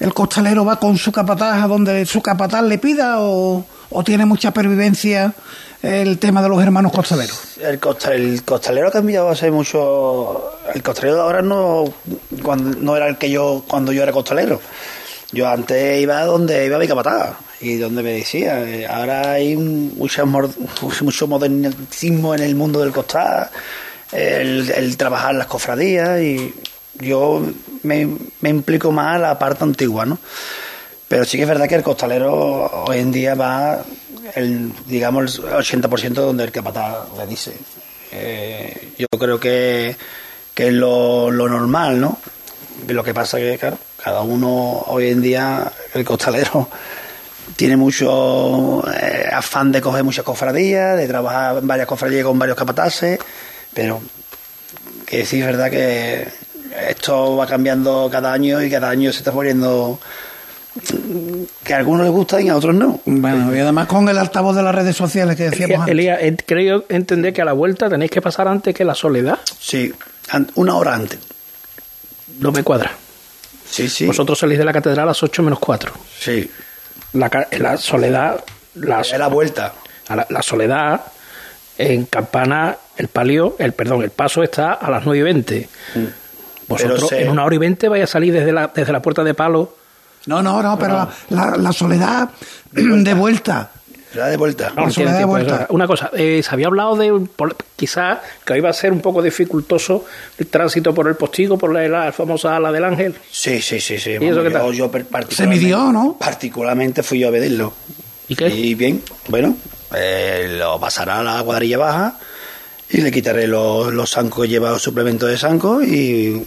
[0.00, 3.64] el costalero va con su capataz a donde su capataz le pida o,
[4.04, 5.32] tiene mucha pervivencia
[5.82, 7.58] el tema de los hermanos costaleros?
[7.58, 7.80] El,
[8.12, 10.52] el costalero ha cambiado hace mucho.
[10.74, 11.84] El costalero de ahora no,
[12.42, 14.60] cuando, no era el que yo cuando yo era costalero.
[15.30, 20.26] Yo antes iba donde iba mi capataz y donde me decía, eh, ahora hay mucho,
[21.26, 23.50] modernismo en el mundo del costal,
[24.12, 26.54] el, trabajar las cofradías y
[27.00, 27.42] yo
[27.82, 28.08] me,
[28.40, 30.18] me implico más a la parte antigua, ¿no?
[31.08, 33.82] Pero sí que es verdad que el costalero hoy en día va,
[34.34, 37.56] el, digamos, el 80% donde el capataz le dice.
[38.12, 39.96] Eh, yo creo que,
[40.54, 42.18] que es lo, lo normal, ¿no?
[42.86, 46.68] Lo que pasa que, claro, cada uno hoy en día, el costalero
[47.56, 52.56] tiene mucho eh, afán de coger muchas cofradías, de trabajar en varias cofradías con varios
[52.56, 53.18] capataces,
[53.72, 54.00] pero
[55.06, 56.28] que sí es verdad que
[56.88, 59.98] esto va cambiando cada año y cada año se está poniendo
[61.64, 63.00] que a algunos les gusta y a otros no.
[63.04, 67.32] Bueno, y además con el altavoz de las redes sociales que decíamos Elías, creo entender
[67.32, 69.38] que a la vuelta tenéis que pasar antes que la soledad.
[69.58, 69.92] Sí,
[70.54, 71.18] una hora antes.
[72.38, 72.92] No me cuadra.
[73.68, 74.06] Sí, sí.
[74.06, 75.92] Vosotros salís de la catedral a las 8 menos 4.
[76.18, 76.50] Sí.
[77.14, 78.44] La, la soledad...
[78.74, 79.74] La, es la vuelta.
[80.08, 81.02] La, soledad
[81.76, 85.68] en Campana, el palio, el perdón, el paso está a las 9 y 20.
[85.94, 86.04] Mm.
[86.68, 89.34] Vosotros en una hora y 20 vais a salir desde la, desde la puerta de
[89.34, 89.74] palo
[90.28, 92.28] no, no, no, pero la, soledad
[92.70, 93.70] de vuelta.
[94.14, 94.72] La de vuelta.
[94.76, 95.66] No, soledad de pues, vuelta.
[95.70, 97.28] una cosa, eh, se había hablado de
[97.76, 100.04] quizás que iba a ser un poco dificultoso
[100.36, 103.14] el tránsito por el postigo, por la, famosa ala del ángel.
[103.30, 104.16] Sí, sí, sí, sí.
[104.20, 104.74] ¿Y eso qué tal?
[105.30, 106.16] se midió, ¿no?
[106.18, 107.72] Particularmente fui yo a pedirlo.
[108.28, 108.48] ¿Y qué?
[108.48, 109.56] Y bien, bueno,
[109.94, 112.18] eh, lo pasará a la cuadrilla baja
[112.90, 116.46] y le quitaré los, los zancos que lleva suplemento de zanco y,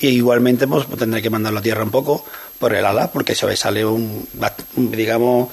[0.00, 2.24] y igualmente pues, tendré que mandarlo a tierra un poco
[2.58, 4.26] por el ala, porque eso sale un,
[4.76, 5.48] digamos,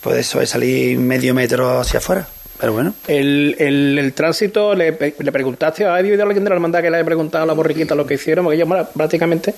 [0.00, 2.26] puede salir medio metro hacia afuera.
[2.58, 2.94] Pero bueno.
[3.06, 6.96] El, el, tránsito, le, le, preguntaste a alguien de alguien de la hermandad que le
[6.96, 9.54] haya preguntado a la borriquita lo que hicieron, porque ellos prácticamente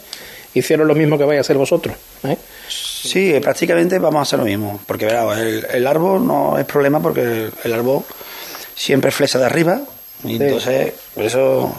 [0.54, 1.94] hicieron lo mismo que vais a hacer vosotros.
[2.24, 2.36] ¿eh?
[2.68, 7.00] Sí, prácticamente vamos a hacer lo mismo, porque verá, el, el, árbol no es problema
[7.00, 8.02] porque el árbol
[8.74, 9.80] siempre flecha de arriba,
[10.24, 11.72] y entonces por eso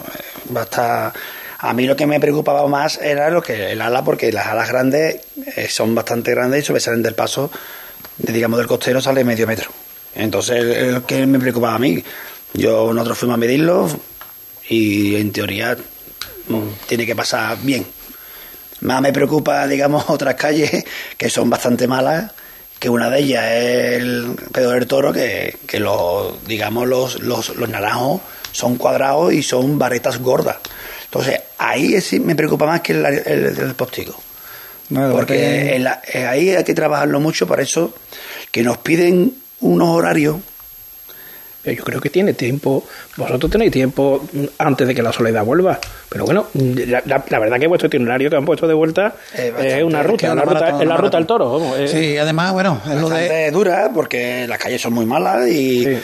[0.56, 1.12] va a estar
[1.62, 4.68] a mí lo que me preocupaba más era lo que el ala, porque las alas
[4.68, 5.20] grandes
[5.56, 7.50] eh, son bastante grandes y sobresalen del paso,
[8.16, 9.70] digamos, del costero sale medio metro.
[10.14, 12.02] Entonces, lo que me preocupaba a mí,
[12.54, 13.88] yo nosotros fuimos a medirlo
[14.70, 15.76] y en teoría
[16.48, 17.86] mm, tiene que pasar bien.
[18.80, 20.84] Más me preocupa, digamos, otras calles
[21.18, 22.32] que son bastante malas,
[22.78, 27.54] que una de ellas es el Pedro del Toro, que, que los, digamos, los, los,
[27.56, 30.56] los naranjos son cuadrados y son varetas gordas.
[31.10, 34.14] Entonces, ahí sí me preocupa más que el, el, postigo.
[35.10, 37.92] porque eh, ahí hay que trabajarlo mucho, por eso
[38.52, 40.36] que nos piden unos horarios.
[41.64, 45.78] Yo creo que tiene tiempo, vosotros tenéis tiempo antes de que la soledad vuelva.
[46.08, 50.32] Pero bueno, la, verdad que vuestro itinerario que han puesto de vuelta es una ruta,
[50.32, 51.74] una ruta, es la ruta del toro.
[51.86, 53.50] Sí, además, bueno, es lo de...
[53.50, 55.98] dura porque las calles son muy malas y,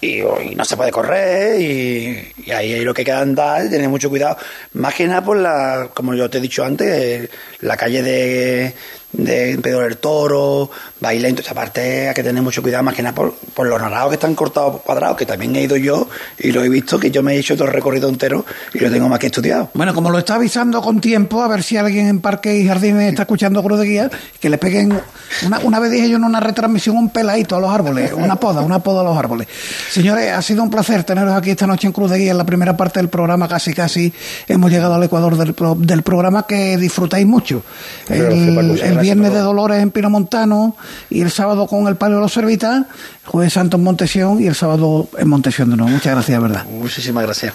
[0.00, 0.22] y,
[0.54, 4.36] no se puede correr y, y ahí lo que queda andar tener mucho cuidado.
[4.74, 7.28] Más que nada por la como yo te he dicho antes
[7.60, 8.74] la calle de
[9.12, 13.14] de Pedro del Toro, baile, entonces aparte hay que tener mucho cuidado más que nada
[13.14, 16.08] por, por los naranjos que están cortados cuadrados, que también he ido yo
[16.38, 18.90] y lo he visto, que yo me he hecho todo el recorrido entero y lo
[18.90, 19.70] tengo más que estudiado.
[19.74, 23.10] Bueno, como lo está avisando con tiempo, a ver si alguien en Parque y Jardines
[23.10, 25.00] está escuchando Cruz de Guía, que le peguen,
[25.46, 28.60] una, una vez dije yo en una retransmisión un peladito a los árboles, una poda,
[28.62, 29.46] una poda a los árboles.
[29.90, 32.44] Señores, ha sido un placer teneros aquí esta noche en Cruz de Guía, en la
[32.44, 34.12] primera parte del programa, casi casi
[34.48, 35.54] hemos llegado al ecuador del,
[35.86, 37.62] del programa que disfrutáis mucho.
[38.08, 40.76] el, viernes de Dolores en Pinomontano
[41.10, 42.84] y el sábado con el Palio de los Servitas,
[43.24, 45.90] jueves santo en Montesión y el sábado en Montesión de nuevo.
[45.90, 46.64] Muchas gracias, verdad.
[46.66, 47.54] Muchísimas gracias.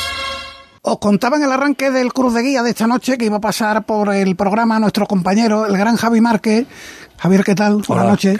[0.83, 3.41] Os contaba en el arranque del Cruz de Guía de esta noche que iba a
[3.41, 6.65] pasar por el programa nuestro compañero, el gran Javi Márquez,
[7.21, 7.83] Javier, ¿qué tal?
[7.87, 8.35] Buenas noches.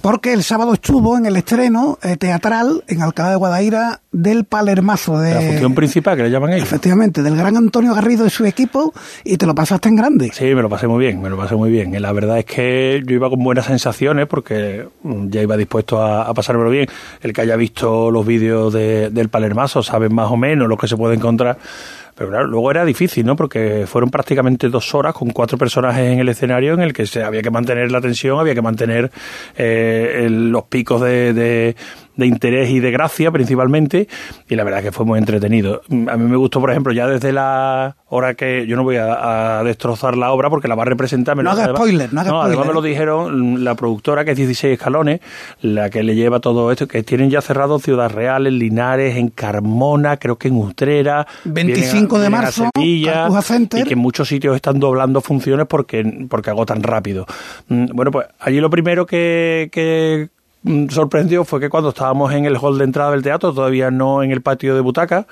[0.00, 5.20] Porque el sábado estuvo en el estreno eh, teatral en Alcalá de Guadaira del Palermazo.
[5.20, 6.64] De, la función principal que le llaman ellos.
[6.64, 8.92] Efectivamente, del gran Antonio Garrido y su equipo
[9.22, 10.32] y te lo pasaste en grande.
[10.34, 11.94] Sí, me lo pasé muy bien, me lo pasé muy bien.
[11.94, 16.02] Y la verdad es que yo iba con buenas sensaciones porque mm, ya iba dispuesto
[16.02, 16.88] a, a pasármelo bien.
[17.20, 20.88] El que haya visto los vídeos de, del Palermazo sabe más o menos lo que
[20.88, 21.56] se puede encontrar
[22.14, 23.34] Pero claro, luego era difícil, ¿no?
[23.36, 27.22] Porque fueron prácticamente dos horas con cuatro personajes en el escenario en el que se
[27.22, 29.10] había que mantener la tensión, había que mantener
[29.56, 31.76] eh, los picos de de
[32.18, 34.08] interés y de gracia principalmente,
[34.48, 35.82] y la verdad que fue muy entretenido.
[35.90, 39.62] A mí me gustó, por ejemplo, ya desde la hora que yo no voy a,
[39.64, 41.36] destrozar la obra porque la va a representar.
[41.36, 45.20] no haga spoiler, no no, Además me lo dijeron la productora, que es 16 escalones,
[45.60, 49.28] la que le lleva todo esto, que tienen ya cerrado Ciudad Real, en Linares, en
[49.28, 51.26] Carmona, creo que en Utrera.
[51.44, 56.82] 25 de marzo, Sevilla, y que en muchos sitios están doblando funciones porque, porque agotan
[56.82, 57.26] rápido.
[57.68, 60.33] Mm, bueno, pues allí lo primero que, que Mm,
[60.88, 64.30] sorprendió fue que cuando estábamos en el hall de entrada del teatro, todavía no en
[64.30, 65.26] el patio de butaca,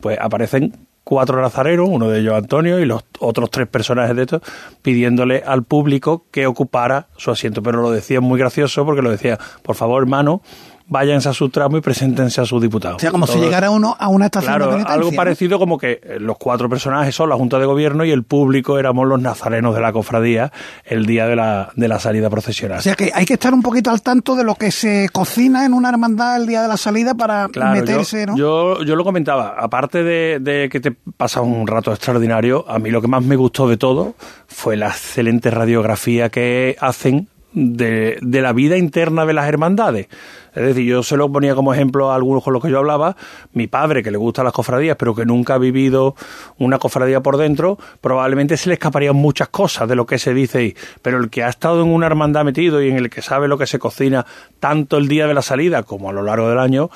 [0.00, 0.72] pues aparecen
[1.04, 4.42] cuatro nazareros, uno de ellos Antonio y los otros tres personajes de estos,
[4.82, 7.62] pidiéndole al público que ocupara su asiento.
[7.62, 10.42] Pero lo decía muy gracioso porque lo decía, por favor, hermano,
[10.86, 12.96] váyanse a su tramo y preséntense a sus diputados.
[12.96, 14.94] O sea, como si llegara uno a una estación claro, de penitencia.
[14.94, 18.22] algo parecido como que eh, los cuatro personajes son la Junta de Gobierno y el
[18.22, 20.52] público éramos los nazarenos de la cofradía
[20.84, 22.78] el día de la, de la salida procesional.
[22.78, 25.64] O sea que hay que estar un poquito al tanto de lo que se cocina
[25.64, 28.36] en una hermandad el día de la salida para meterse, yo, ¿no?
[28.36, 32.90] Yo, yo lo comentaba, aparte de, de que te pasa un rato extraordinario, a mí
[32.90, 34.14] lo que más me gustó de todo
[34.46, 40.08] fue la excelente radiografía que hacen de, de la vida interna de las hermandades.
[40.54, 43.16] Es decir, yo se lo ponía como ejemplo a algunos con los que yo hablaba.
[43.52, 46.14] Mi padre, que le gustan las cofradías, pero que nunca ha vivido
[46.58, 50.58] una cofradía por dentro, probablemente se le escaparían muchas cosas de lo que se dice
[50.58, 50.76] ahí.
[51.02, 53.58] Pero el que ha estado en una hermandad metido y en el que sabe lo
[53.58, 54.26] que se cocina
[54.60, 56.90] tanto el día de la salida como a lo largo del año,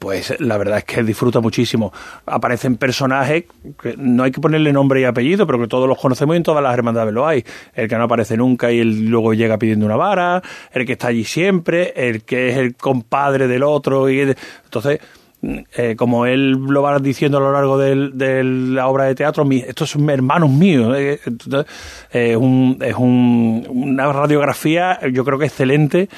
[0.00, 1.92] pues la verdad es que disfruta muchísimo.
[2.24, 3.44] Aparecen personajes
[3.80, 6.42] que no hay que ponerle nombre y apellido, pero que todos los conocemos y en
[6.42, 7.44] todas las hermandades lo hay.
[7.74, 11.08] El que no aparece nunca y él luego llega pidiendo una vara, el que está
[11.08, 14.08] allí siempre, el que es el compadre del otro.
[14.08, 15.00] y Entonces,
[15.42, 19.90] eh, como él lo va diciendo a lo largo de la obra de teatro, estos
[19.90, 20.94] son hermanos míos.
[20.98, 21.18] Eh,
[22.10, 26.08] es, un, es un, una radiografía, yo creo que excelente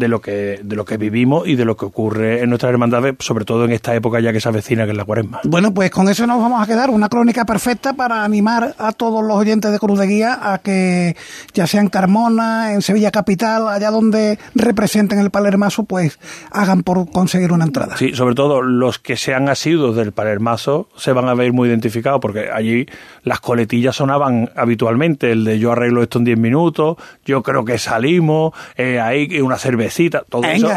[0.00, 3.14] de lo que de lo que vivimos y de lo que ocurre en nuestras hermandades,
[3.20, 5.40] sobre todo en esta época ya que se avecina, que es la cuaresma.
[5.44, 9.24] Bueno, pues con eso nos vamos a quedar, una crónica perfecta para animar a todos
[9.24, 11.16] los oyentes de Cruz de Guía a que,
[11.54, 16.18] ya sea en Carmona, en Sevilla Capital, allá donde representen el Palermazo, pues
[16.50, 17.96] hagan por conseguir una entrada.
[17.96, 22.20] Sí, sobre todo los que sean asiduos del Palermazo se van a ver muy identificados,
[22.20, 22.86] porque allí
[23.22, 27.78] las coletillas sonaban habitualmente, el de yo arreglo esto en 10 minutos, yo creo que
[27.78, 29.89] salimos, eh, hay una cerveza
[30.28, 30.68] todo eso.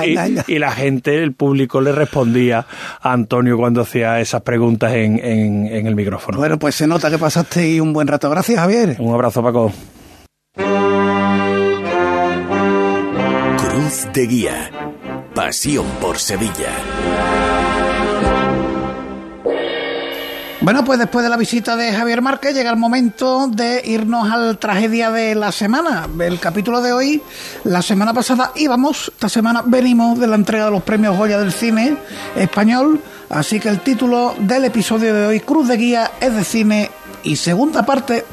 [0.48, 2.66] Y, la gente, el público le respondía
[3.02, 6.38] a Antonio cuando hacía esas preguntas en, en el micrófono.
[6.38, 8.30] Bueno, pues se nota que pasaste un buen rato.
[8.30, 8.96] Gracias, Javier.
[9.00, 9.72] Un abrazo, Paco.
[13.58, 14.72] Cruz de Guía.
[15.34, 16.93] Pasión por Sevilla.
[20.64, 24.58] Bueno, pues después de la visita de Javier Márquez llega el momento de irnos al
[24.58, 26.08] tragedia de la semana.
[26.18, 27.22] El capítulo de hoy,
[27.66, 31.52] la semana pasada íbamos, esta semana venimos de la entrega de los premios Goya del
[31.52, 31.98] cine
[32.38, 36.92] español, así que el título del episodio de hoy, Cruz de Guía, es de cine
[37.24, 38.24] y segunda parte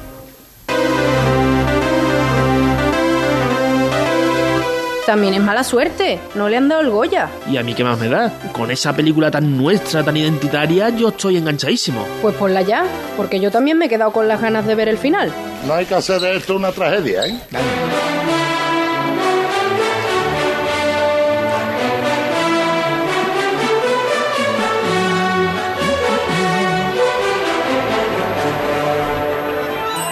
[5.10, 6.20] también es mala suerte.
[6.36, 7.28] No le han dado el Goya.
[7.50, 8.32] ¿Y a mí qué más me da?
[8.52, 12.06] Con esa película tan nuestra, tan identitaria, yo estoy enganchadísimo.
[12.22, 12.84] Pues ponla ya,
[13.16, 15.32] porque yo también me he quedado con las ganas de ver el final.
[15.66, 17.40] No hay que hacer de esto una tragedia, ¿eh?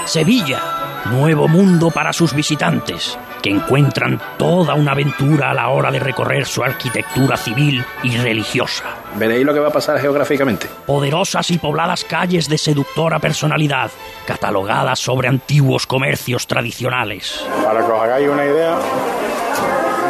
[0.06, 0.77] Sevilla,
[1.10, 6.46] nuevo mundo para sus visitantes que encuentran toda una aventura a la hora de recorrer
[6.46, 8.84] su arquitectura civil y religiosa.
[9.14, 10.68] Veréis lo que va a pasar geográficamente.
[10.86, 13.90] Poderosas y pobladas calles de seductora personalidad,
[14.26, 17.44] catalogadas sobre antiguos comercios tradicionales.
[17.64, 18.78] Para que os hagáis una idea,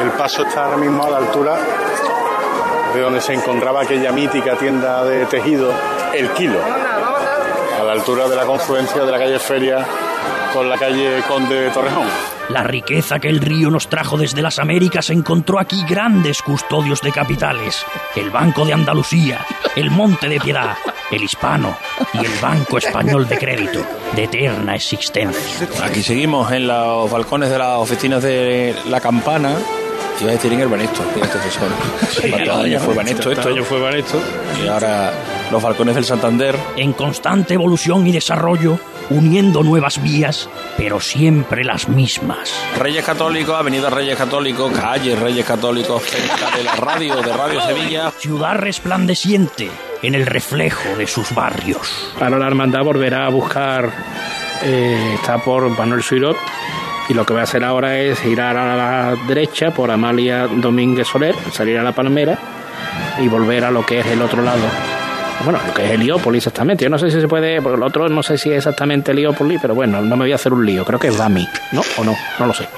[0.02, 1.58] el paso está ahora mismo a la altura
[2.94, 5.72] de donde se encontraba aquella mítica tienda de tejido,
[6.14, 6.58] El Kilo,
[7.98, 9.84] altura de la confluencia de la calle Feria
[10.52, 12.06] con la calle Conde de Torrejón.
[12.48, 17.10] La riqueza que el río nos trajo desde las Américas encontró aquí grandes custodios de
[17.10, 17.84] capitales.
[18.14, 20.76] El Banco de Andalucía, el Monte de Piedad,
[21.10, 21.76] el Hispano
[22.14, 23.80] y el Banco Español de Crédito,
[24.14, 25.68] de eterna existencia.
[25.84, 29.56] Aquí seguimos en los balcones de las oficinas de La Campana,
[30.20, 31.20] Iba a decir en el Banesto, que
[31.50, 31.68] son.
[32.10, 33.48] Sí, año fue Banesto esto.
[33.50, 34.20] año fue Banesto.
[34.64, 35.12] Y ahora
[35.50, 36.56] los balcones del Santander.
[36.76, 38.78] En constante evolución y desarrollo,
[39.10, 42.52] uniendo nuevas vías, pero siempre las mismas.
[42.78, 48.10] Reyes Católicos, Avenida Reyes Católicos, calle Reyes Católicos, cerca de la radio, de Radio Sevilla.
[48.18, 49.70] Ciudad resplandeciente,
[50.02, 52.12] en el reflejo de sus barrios.
[52.20, 53.90] Ahora la hermandad volverá a buscar,
[54.62, 56.36] eh, está por Manuel Suirot,
[57.08, 61.08] y lo que voy a hacer ahora es girar a la derecha por Amalia Domínguez
[61.08, 62.38] Soler, salir a la Palmera
[63.18, 64.97] y volver a lo que es el otro lado.
[65.44, 66.84] Bueno, lo que es Heliópolis exactamente.
[66.84, 69.60] Yo no sé si se puede, porque el otro no sé si es exactamente Heliópolis,
[69.60, 70.84] pero bueno, no me voy a hacer un lío.
[70.84, 71.82] Creo que es Bami, ¿no?
[71.96, 72.14] ¿O no?
[72.38, 72.68] No lo sé.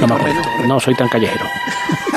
[0.00, 0.40] No me acuerdo.
[0.66, 1.44] No soy tan callejero.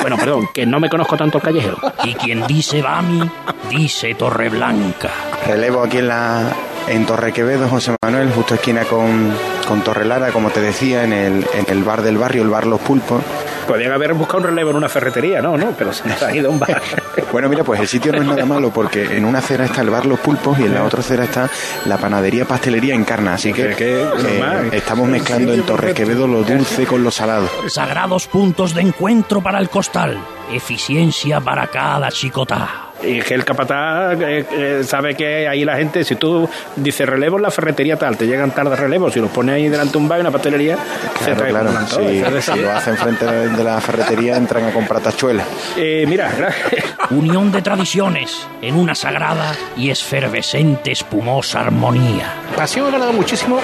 [0.01, 1.77] Bueno, perdón, que no me conozco tanto el callejero.
[2.03, 3.29] Y quien dice Bami,
[3.69, 5.11] dice Torreblanca.
[5.45, 6.53] Relevo aquí en la
[6.87, 9.33] en Torre Quevedo, José Manuel, justo esquina con,
[9.67, 12.65] con Torre Lara, como te decía, en el, en el bar del barrio, el bar
[12.65, 13.21] Los Pulpos.
[13.67, 15.57] Podrían haber buscado un relevo en una ferretería, ¿no?
[15.57, 16.81] no Pero se han ido a un bar.
[17.31, 19.89] bueno, mira, pues el sitio no es nada malo porque en una acera está el
[19.89, 21.49] bar Los Pulpos y en la otra acera está
[21.85, 23.33] la panadería pastelería Encarna.
[23.33, 27.49] Así que eh, estamos mezclando en Torre Quevedo lo dulce con lo salado.
[27.67, 30.17] Sagrados puntos de encuentro para el costal.
[30.53, 32.86] Eficiencia para cada chicotá.
[33.03, 37.37] Y que el capataz eh, eh, sabe que ahí la gente, si tú dices relevo
[37.37, 40.07] en la ferretería tal, te llegan tarde relevos, si los pones ahí delante de un
[40.07, 40.77] bar y una pastelería,
[41.23, 41.69] claro, se claro.
[41.87, 45.45] Sí, si lo hacen frente de la ferretería, entran a comprar tachuelas.
[45.75, 46.31] Eh, mira,
[47.11, 52.33] Unión de tradiciones en una sagrada y efervescente espumosa armonía.
[52.55, 53.59] Pasión ha ganado muchísimo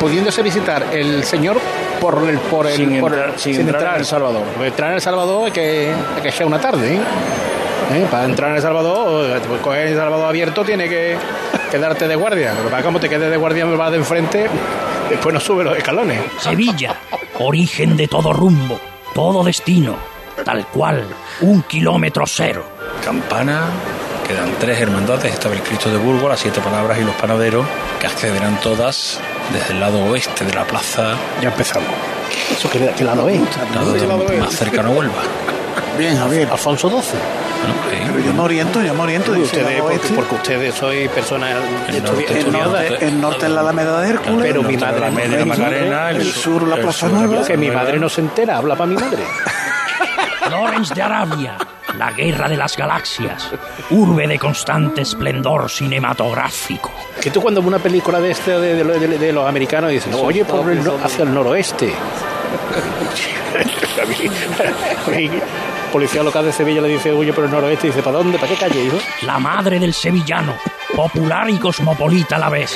[0.00, 1.58] pudiéndose visitar el señor
[2.00, 4.42] por el por el sin, por entrar, sin entrar, en El Salvador.
[4.60, 7.00] Entrar en El Salvador hay que, hay que echar una tarde, ¿eh?
[7.92, 8.06] ¿Eh?
[8.10, 11.16] Para entrar en El Salvador, pues coger El Salvador abierto, tiene que
[11.70, 12.54] quedarte de guardia.
[12.56, 14.48] Pero para como te quedes de guardia, me vas de enfrente,
[15.10, 16.20] después no sube los escalones.
[16.40, 16.96] Sevilla,
[17.38, 18.80] origen de todo rumbo,
[19.14, 19.96] todo destino,
[20.44, 21.06] tal cual,
[21.42, 22.64] un kilómetro cero.
[23.04, 23.64] Campana,
[24.26, 27.66] quedan tres hermandades, estaba el Cristo de Burgos, las siete palabras y los panaderos,
[28.00, 29.20] que accederán todas
[29.52, 31.16] desde el lado oeste de la plaza.
[31.42, 31.90] Ya empezamos.
[32.50, 33.58] ¿Eso que, que lado oeste?
[33.74, 35.22] Lado, más cercano a Huelva.
[35.98, 36.48] Bien, Javier.
[36.50, 37.18] Alfonso XII.
[37.90, 39.32] Pero yo me oriento, yo me oriento.
[39.32, 41.50] Ustedes, porque, porque, ustedes soy personas
[41.88, 44.42] el norte, el, norte, el norte es la Alameda de Hércules.
[44.42, 47.44] Pero mi madre, la Alameda Macarena, el, sur, la Plaza Nueva.
[47.44, 49.22] Que mi madre no se entera, habla para mi madre.
[50.50, 51.56] Lawrence de Arabia,
[51.96, 53.50] la guerra de las galaxias,
[53.90, 56.90] urbe de constante esplendor cinematográfico.
[57.20, 60.14] Que tú cuando ves una película de este de, de, de, de los americanos dices,
[60.14, 61.92] oye, por el, hacia el noroeste.
[65.92, 68.38] policía local de Sevilla le dice, oye, por el noroeste, y dice, ¿para dónde?
[68.38, 68.98] ¿Para qué calle, hijo?
[69.22, 70.54] La madre del sevillano,
[70.96, 72.74] popular y cosmopolita a la vez,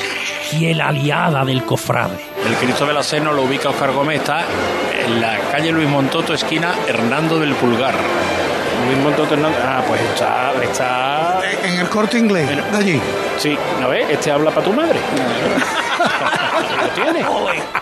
[0.49, 2.19] fiel aliada del cofrade.
[2.45, 4.45] El Cristo de la Seno lo ubica Oscar Gómez, está
[5.03, 7.95] en la calle Luis Montoto, esquina Hernando del Pulgar.
[8.85, 11.41] Luis Montoto Hernando, ah, pues está, está...
[11.63, 13.01] En el corte inglés, de allí.
[13.37, 14.09] Sí, ¿no ves?
[14.09, 14.99] Este habla para tu madre.
[16.95, 17.25] tiene.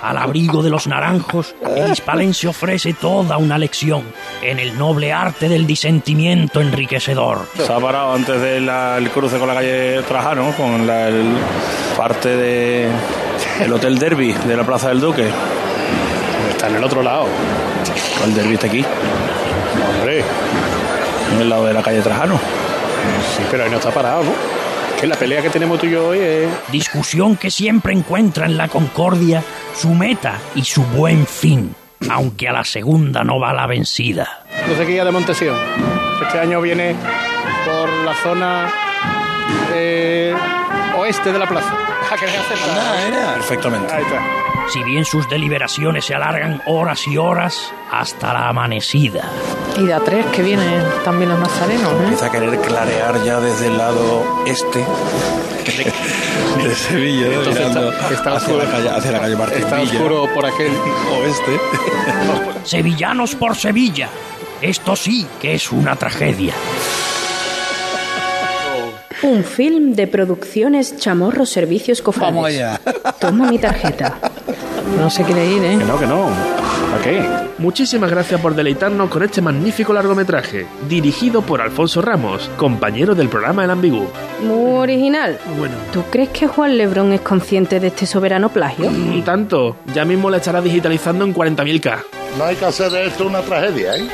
[0.02, 4.04] Al abrigo de los naranjos, el hispalense ofrece toda una lección
[4.42, 7.48] en el noble arte del disentimiento enriquecedor.
[7.58, 8.70] Se ha parado antes del
[9.12, 11.36] cruce con la calle Trajano, con la el,
[11.98, 12.92] parte del
[13.60, 15.28] de Hotel Derby de la Plaza del Duque.
[16.52, 17.28] Está en el otro lado.
[18.24, 18.86] El Derby está aquí.
[20.00, 20.24] Hombre.
[21.34, 22.36] En el lado de la calle Trajano.
[23.36, 24.55] Sí, pero ahí no está parado, ¿no?
[25.00, 26.50] Que la pelea que tenemos tú y yo hoy es...
[26.72, 29.44] Discusión que siempre encuentra en la concordia
[29.74, 31.76] su meta y su buen fin,
[32.10, 34.46] aunque a la segunda no va la vencida.
[34.62, 35.56] Entonces guía de Montesión.
[36.22, 36.96] Este año viene
[37.66, 38.74] por la zona
[39.74, 40.34] eh,
[40.98, 41.72] oeste de la plaza.
[42.12, 42.26] ¿A qué
[43.36, 43.94] Perfectamente.
[43.94, 44.22] Ahí está.
[44.72, 49.30] Si bien sus deliberaciones se alargan horas y horas hasta la amanecida.
[49.78, 51.92] Y de a tres que vienen también los nazarenos.
[51.94, 51.98] ¿eh?
[52.04, 54.80] Empieza a querer clarear ya desde el lado este
[56.64, 57.34] de Sevilla, ¿no?
[57.34, 59.92] Entonces Mirando está, está hacia, oscuro, la calle, hacia la calle Martín está Villa.
[59.94, 60.72] oscuro por aquel
[61.20, 61.60] oeste.
[62.64, 64.10] Sevillanos por Sevilla.
[64.62, 66.54] Esto sí que es una tragedia.
[69.24, 72.36] Un film de producciones Chamorro Servicios Cofrades.
[72.36, 72.80] Vamos allá.
[73.20, 74.20] Toma mi tarjeta.
[75.00, 75.78] No se quiere ir, ¿eh?
[75.80, 76.30] Que no, que no.
[76.92, 77.24] ¿Para qué?
[77.58, 83.64] Muchísimas gracias por deleitarnos con este magnífico largometraje, dirigido por Alfonso Ramos, compañero del programa
[83.64, 84.08] El Ambigú.
[84.44, 85.40] Muy original.
[85.58, 85.76] Bueno.
[85.92, 88.88] ¿Tú crees que Juan Lebrón es consciente de este soberano plagio?
[88.88, 92.04] Un tanto, ya mismo la estará digitalizando en 40.000K.
[92.38, 94.08] No hay que hacer de esto una tragedia, ¿eh?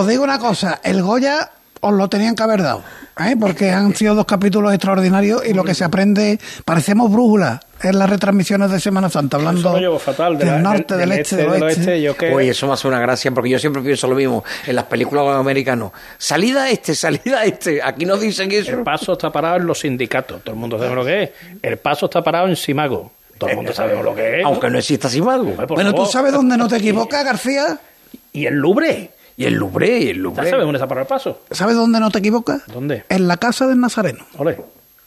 [0.00, 1.50] Os digo una cosa, el Goya
[1.82, 2.82] os lo tenían que haber dado,
[3.18, 3.34] ¿eh?
[3.40, 8.10] porque han sido dos capítulos extraordinarios y lo que se aprende, parecemos brújula en las
[8.10, 11.22] retransmisiones de Semana Santa, hablando Eso fatal, de del la- norte, del- del, del este,
[11.22, 11.80] este, del del oeste.
[11.80, 12.34] oeste, yo que...
[12.34, 15.24] Oye, eso me hace una gracia porque yo siempre pienso lo mismo en las películas
[15.34, 15.90] americanas.
[16.18, 17.82] Salida este, salida este.
[17.82, 18.72] Aquí no dicen eso.
[18.72, 20.42] El paso está parado en los sindicatos.
[20.42, 21.30] Todo el mundo sabe lo que es.
[21.62, 23.10] El paso está parado en Simago.
[23.38, 24.44] Todo el mundo sabe lo que es.
[24.44, 25.54] Aunque no exista Simago.
[25.68, 27.78] Bueno, ¿tú sabes dónde no te equivocas, García?
[28.34, 29.12] Y el Louvre.
[29.40, 30.44] Y el Louvre, y el Louvre.
[30.44, 31.40] ¿Ya sabes dónde está para el paso?
[31.50, 32.60] ¿Sabes dónde no te equivocas?
[32.66, 33.04] ¿Dónde?
[33.08, 34.26] En la casa del Nazareno.
[34.36, 34.58] Ole.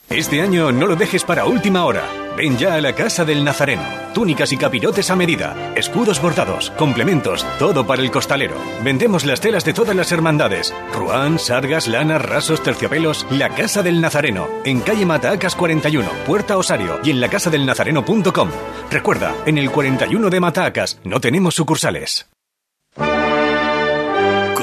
[0.10, 2.02] Este año no lo dejes para última hora.
[2.36, 3.84] Ven ya a la Casa del Nazareno.
[4.12, 8.56] Túnicas y capirotes a medida, escudos bordados, complementos, todo para el costalero.
[8.84, 10.74] Vendemos las telas de todas las hermandades.
[10.96, 13.28] Ruán, sargas, lanas, rasos, terciopelos.
[13.30, 14.48] La Casa del Nazareno.
[14.66, 18.50] En calle Matacas 41, Puerta Osario y en lacasadelnazareno.com.
[18.90, 22.33] Recuerda, en el 41 de Matacas no tenemos sucursales.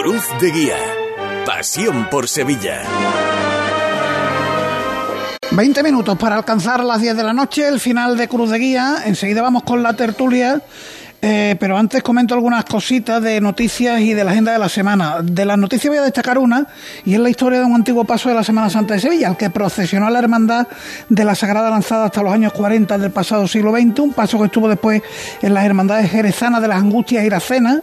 [0.02, 0.78] Cruz de Guía.
[1.44, 2.84] Pasión por Sevilla.
[5.50, 9.02] 20 minutos para alcanzar las 10 de la noche, el final de Cruz de Guía.
[9.04, 10.62] Enseguida vamos con la tertulia.
[11.22, 15.20] Eh, pero antes comento algunas cositas de noticias y de la agenda de la semana.
[15.22, 16.66] De las noticias voy a destacar una,
[17.04, 19.36] y es la historia de un antiguo paso de la Semana Santa de Sevilla, al
[19.36, 20.66] que procesionó la Hermandad
[21.10, 24.46] de la Sagrada Lanzada hasta los años 40 del pasado siglo XX, un paso que
[24.46, 25.02] estuvo después
[25.42, 27.82] en las Hermandades Jerezanas de las Angustias y Iracena,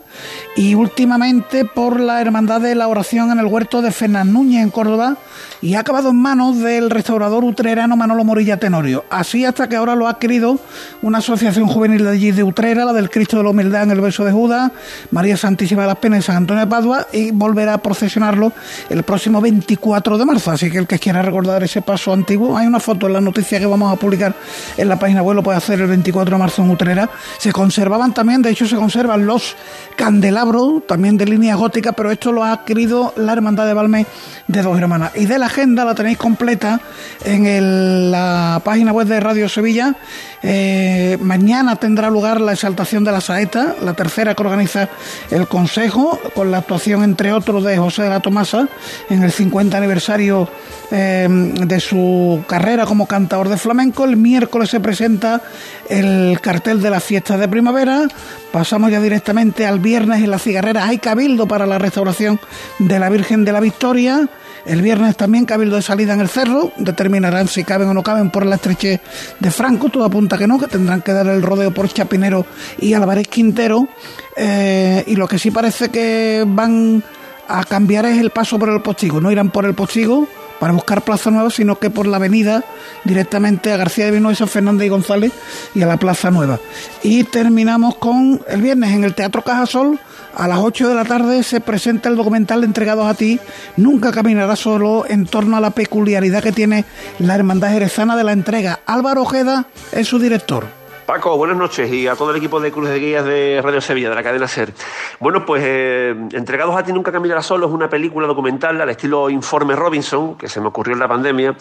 [0.56, 4.72] y últimamente por la Hermandad de la Oración en el Huerto de Fernán Núñez en
[4.72, 5.16] Córdoba,
[5.62, 9.06] y ha acabado en manos del restaurador utrerano Manolo Morilla Tenorio.
[9.10, 10.60] Así hasta que ahora lo ha adquirido
[11.02, 14.02] una asociación juvenil de allí de Utrera, la del Cristo de la Humildad en el
[14.02, 14.72] verso de Judas,
[15.12, 18.52] María Santísima de las Penas en San Antonio de Padua y volverá a procesionarlo
[18.90, 20.52] el próximo 24 de marzo.
[20.52, 23.60] Así que el que quiera recordar ese paso antiguo, hay una foto en la noticia
[23.60, 24.36] que vamos a publicar
[24.78, 27.10] en la página web, lo puede hacer el 24 de marzo en Utrera.
[27.40, 29.56] Se conservaban también, de hecho se conservan los
[29.96, 34.06] candelabros, también de línea gótica, pero esto lo ha adquirido la Hermandad de Valme
[34.48, 35.12] de Dos Hermanas.
[35.16, 36.80] Y de la agenda la tenéis completa
[37.26, 39.96] en la página web de Radio Sevilla.
[40.44, 44.88] Eh, mañana tendrá lugar la exaltación de la saeta, la tercera que organiza
[45.32, 48.68] el Consejo, con la actuación, entre otros, de José de la Tomasa
[49.10, 50.48] en el 50 aniversario
[50.92, 54.06] eh, de su carrera como cantador de flamenco.
[54.06, 55.42] El miércoles se presenta
[55.90, 58.08] el cartel de las fiestas de primavera.
[58.52, 60.86] Pasamos ya directamente al viernes en la cigarrera.
[60.86, 62.40] Hay cabildo para la restauración
[62.80, 64.30] de la Virgen de la Victoria.
[64.68, 66.74] El viernes también cabildo de salida en el cerro.
[66.76, 69.00] Determinarán si caben o no caben por la estrechez
[69.40, 69.88] de Franco.
[69.88, 72.46] Todo apunta que no, que tendrán que dar el rodeo por Chapinero
[72.78, 73.88] y Álvarez Quintero.
[74.36, 77.02] Eh, y lo que sí parece que van
[77.48, 79.22] a cambiar es el paso por el postigo.
[79.22, 80.28] No irán por el postigo
[80.60, 82.64] para buscar Plaza Nueva, sino que por la avenida
[83.04, 85.32] directamente a García de Vinuesa, Fernández y González
[85.76, 86.60] y a la Plaza Nueva.
[87.04, 90.00] Y terminamos con el viernes en el Teatro Cajasol.
[90.36, 93.40] A las 8 de la tarde se presenta el documental Entregados a ti.
[93.76, 96.86] Nunca caminará solo en torno a la peculiaridad que tiene
[97.20, 98.80] la Hermandad Jerezana de la entrega.
[98.86, 100.77] Álvaro Ojeda es su director.
[101.08, 104.10] Paco, buenas noches y a todo el equipo de Cruz de Guías de Radio Sevilla,
[104.10, 104.74] de la cadena SER.
[105.22, 109.30] Bueno, pues eh, Entregados a ti nunca caminará solo es una película documental al estilo
[109.30, 111.56] Informe Robinson, que se me ocurrió en la pandemia,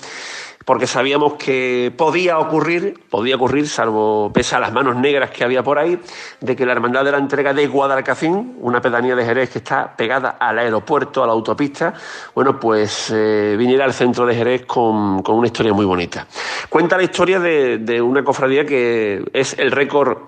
[0.67, 5.63] porque sabíamos que podía ocurrir, podía ocurrir, salvo pese a las manos negras que había
[5.63, 5.97] por ahí,
[6.41, 9.95] de que la Hermandad de la Entrega de Guadalcacín, una pedanía de Jerez que está
[9.97, 11.95] pegada al aeropuerto, a la autopista,
[12.35, 16.27] bueno, pues eh, viniera al centro de Jerez con, con una historia muy bonita.
[16.69, 20.19] Cuenta la historia de, de una cofradía que es el récord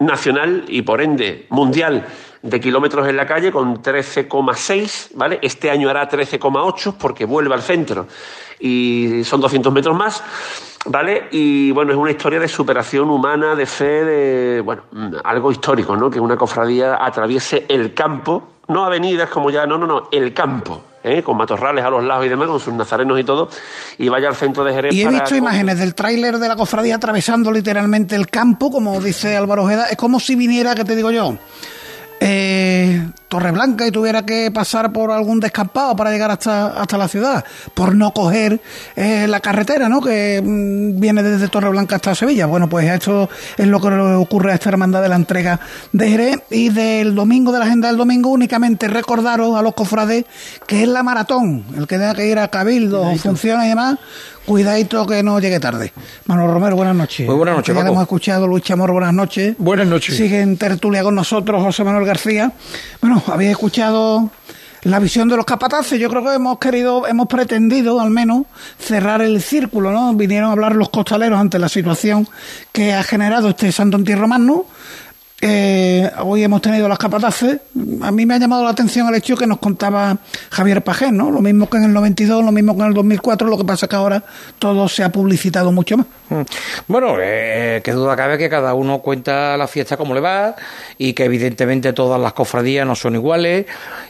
[0.00, 2.06] nacional y por ende mundial
[2.42, 5.38] de kilómetros en la calle con 13,6, ¿vale?
[5.42, 8.06] Este año hará 13,8 porque vuelve al centro
[8.58, 10.24] y son 200 metros más,
[10.86, 11.28] ¿vale?
[11.30, 14.82] Y bueno, es una historia de superación humana, de fe, de, bueno,
[15.22, 16.10] algo histórico, ¿no?
[16.10, 20.82] Que una cofradía atraviese el campo, no avenidas como ya, no, no, no, el campo.
[21.04, 21.22] ¿Eh?
[21.22, 23.48] con matorrales a los lados y demás, con sus nazarenos y todo,
[23.98, 24.92] y vaya al centro de Jerez.
[24.94, 29.00] Y he para- visto imágenes del tráiler de la cofradía atravesando literalmente el campo, como
[29.00, 29.86] dice Álvaro Ojeda.
[29.86, 31.36] Es como si viniera, que te digo yo,
[32.20, 32.49] eh,
[33.30, 37.94] Torreblanca y tuviera que pasar por algún descampado para llegar hasta, hasta la ciudad, por
[37.94, 38.60] no coger
[38.96, 40.00] eh, la carretera, ¿no?
[40.00, 42.46] Que mm, viene desde Torreblanca hasta Sevilla.
[42.46, 45.60] Bueno, pues esto es lo que le ocurre a esta hermandad de la entrega
[45.92, 50.24] de Jerez y del domingo, de la agenda del domingo, únicamente recordaros a los cofrades
[50.66, 53.96] que es la maratón, el que tenga que ir a Cabildo, funciones y demás.
[54.50, 55.92] Cuidadito que no llegue tarde.
[56.26, 57.24] Manuel Romero, buenas noches.
[57.24, 59.54] Muy buenas noches, Ya hemos escuchado Luis Chamorro, buenas noches.
[59.58, 60.16] Buenas noches.
[60.16, 62.50] Sigue en tertulia con nosotros José Manuel García.
[63.00, 64.28] Bueno, habéis escuchado
[64.82, 66.00] la visión de los capataces.
[66.00, 68.46] Yo creo que hemos querido, hemos pretendido al menos
[68.76, 70.12] cerrar el círculo, ¿no?
[70.14, 72.26] Vinieron a hablar los costaleros ante la situación
[72.72, 74.66] que ha generado este Santo Entierro Magno.
[75.42, 77.60] Eh, hoy hemos tenido las capataces.
[78.02, 80.18] A mí me ha llamado la atención el hecho que nos contaba
[80.50, 81.30] Javier Pajés, ¿no?
[81.30, 83.88] Lo mismo que en el 92, lo mismo que en el 2004, lo que pasa
[83.88, 84.22] que ahora
[84.58, 86.06] todo se ha publicitado mucho más.
[86.28, 86.42] Mm.
[86.88, 90.56] Bueno, eh, qué duda cabe que cada uno cuenta la fiesta como le va
[90.98, 93.66] y que evidentemente todas las cofradías no son iguales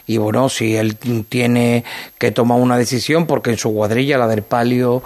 [0.07, 0.97] y bueno, si él
[1.29, 1.85] tiene
[2.17, 5.01] que tomar una decisión porque en su cuadrilla, la del palio,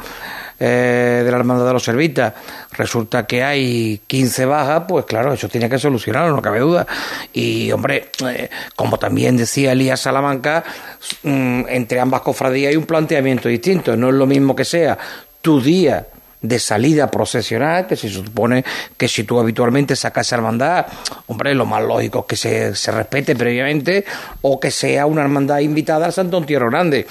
[0.60, 2.34] eh, de la Hermandad de los Servitas
[2.72, 6.88] resulta que hay 15 bajas, pues claro, eso tiene que solucionarlo, no cabe duda.
[7.34, 10.64] Y hombre, eh, como también decía Elías Salamanca,
[11.24, 13.96] mm, entre ambas cofradías hay un planteamiento distinto.
[13.98, 14.98] No es lo mismo que sea
[15.42, 16.08] tu día
[16.42, 18.64] de salida procesional, que se supone
[18.98, 20.86] que si tú habitualmente sacas hermandad,
[21.28, 24.06] hombre, lo más lógico es que se, se respete previamente
[24.42, 27.08] o que sea una hermandad invitada al Santo Entierro Grande.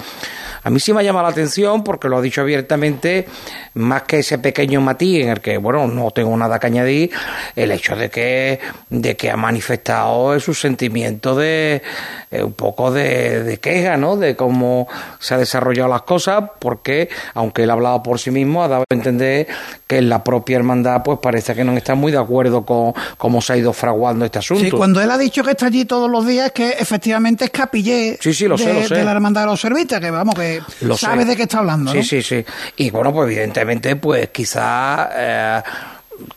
[0.65, 3.27] A mí sí me ha llamado la atención porque lo ha dicho abiertamente,
[3.75, 7.11] más que ese pequeño matiz en el que, bueno, no tengo nada que añadir,
[7.55, 8.59] el hecho de que,
[8.91, 11.83] de que ha manifestado su sentimiento de
[12.31, 14.17] eh, un poco de, de, queja, ¿no?
[14.17, 14.89] De cómo
[15.21, 18.85] se han desarrollado las cosas, porque aunque él ha hablado por sí mismo, ha dado
[18.89, 19.47] a entender
[19.87, 23.41] que en la propia hermandad, pues parece que no está muy de acuerdo con cómo
[23.41, 24.65] se ha ido fraguando este asunto.
[24.65, 28.19] Sí, cuando él ha dicho que está allí todos los días, que efectivamente es capillé
[28.21, 28.95] sí, sí, lo de, sé, lo sé.
[28.95, 31.30] de la hermandad de los servitas, que vamos, que Lo sabe sé.
[31.30, 32.02] de qué está hablando, Sí, ¿no?
[32.05, 32.44] sí, sí.
[32.76, 35.62] Y bueno, pues evidentemente, pues quizá, eh,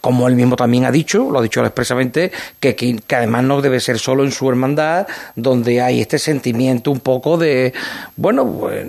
[0.02, 3.62] como él mismo también ha dicho, lo ha dicho expresamente, que, que, que además no
[3.62, 5.06] debe ser solo en su hermandad
[5.36, 7.74] donde hay este sentimiento un poco de,
[8.16, 8.86] bueno, pues,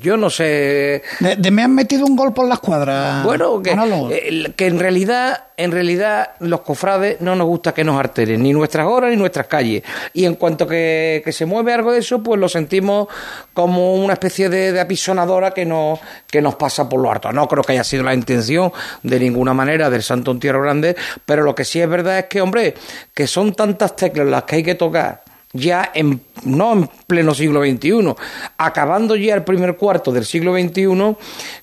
[0.00, 1.02] yo no sé...
[1.20, 3.22] De, de me han metido un gol por la escuadra.
[3.24, 3.72] Bueno, que,
[4.10, 8.52] eh, que en realidad, en realidad los cofrades no nos gusta que nos alteren ni
[8.52, 9.82] nuestras horas ni nuestras calles.
[10.12, 13.08] Y en cuanto que, que se mueve algo de eso, pues lo sentimos
[13.54, 17.32] como una especie de, de apisonadora que nos, que nos pasa por lo harto.
[17.32, 21.42] No creo que haya sido la intención de ninguna manera del Santo Entierro Grande, pero
[21.42, 22.74] lo que sí es verdad es que, hombre,
[23.14, 27.62] que son tantas teclas las que hay que tocar ya en, no en pleno siglo
[27.62, 28.14] XXI,
[28.58, 31.16] acabando ya el primer cuarto del siglo XXI,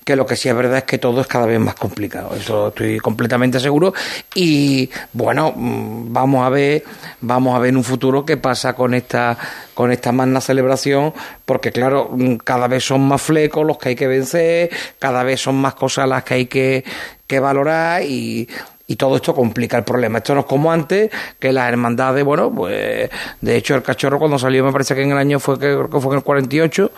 [0.04, 2.36] que lo que sí es verdad es que todo es cada vez más complicado.
[2.36, 3.94] Eso estoy completamente seguro.
[4.34, 6.84] Y bueno, mm, vamos a ver,
[7.22, 9.38] vamos a ver en un futuro qué pasa con esta,
[9.74, 11.14] con esta magna celebración,
[11.46, 15.42] porque claro, mm, cada vez son más flecos los que hay que vencer, cada vez
[15.42, 16.84] son más cosas las que hay que,
[17.28, 18.48] que valorar y
[18.88, 20.20] y todo esto complica el problema.
[20.20, 23.10] Esto no es como antes, que las hermandades, bueno, pues
[23.42, 25.90] de hecho el cachorro cuando salió me parece que en el año fue que, creo
[25.90, 26.92] que fue en el 48,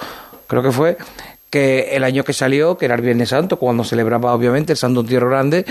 [0.47, 0.97] creo que fue
[1.49, 4.99] que el año que salió, que era el Viernes Santo, cuando celebraba obviamente el Santo
[4.99, 5.65] Entierro Grande,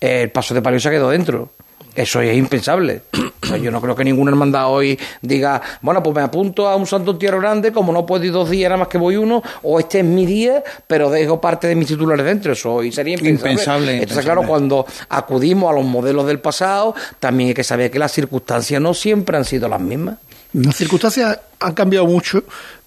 [0.00, 1.50] el paso de palio se quedó dentro.
[1.94, 3.02] Eso es impensable.
[3.42, 6.76] O sea, yo no creo que ninguna hermandad hoy diga, bueno, pues me apunto a
[6.76, 9.42] un Santo Entierro Grande, como no puedo ir dos días, nada más que voy uno,
[9.62, 12.52] o este es mi día, pero dejo parte de mis titulares dentro.
[12.52, 13.50] Eso hoy sería impensable.
[13.50, 14.24] Impensable, Entonces, impensable.
[14.24, 18.80] claro, cuando acudimos a los modelos del pasado, también hay que saber que las circunstancias
[18.80, 20.18] no siempre han sido las mismas.
[20.52, 22.44] Las circunstancias han cambiado mucho,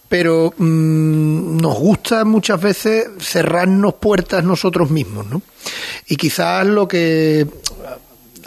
[0.08, 5.42] pero mm, nos gusta muchas veces cerrarnos puertas nosotros mismos, ¿no?
[6.08, 7.48] Y quizás lo que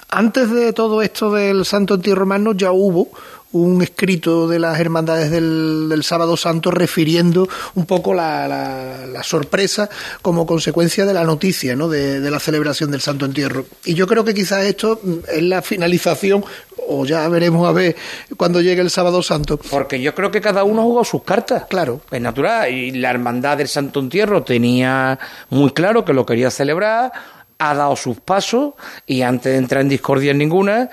[0.08, 3.08] antes de todo esto del Santo Entierro Romano ya hubo
[3.52, 9.22] un escrito de las hermandades del, del Sábado Santo refiriendo un poco la, la- la
[9.22, 9.88] sorpresa
[10.20, 11.88] como consecuencia de la noticia ¿no?
[11.88, 13.64] de, de la celebración del Santo Entierro.
[13.84, 15.00] Y yo creo que quizás esto
[15.32, 16.44] es la finalización,
[16.88, 17.96] o ya veremos a ver
[18.36, 19.58] cuando llegue el Sábado Santo.
[19.70, 21.64] Porque yo creo que cada uno jugó sus cartas.
[21.70, 22.02] Claro.
[22.10, 22.70] Es natural.
[22.70, 27.10] Y la hermandad del Santo Entierro tenía muy claro que lo quería celebrar,
[27.58, 28.74] ha dado sus pasos
[29.06, 30.90] y antes de entrar en discordia en ninguna,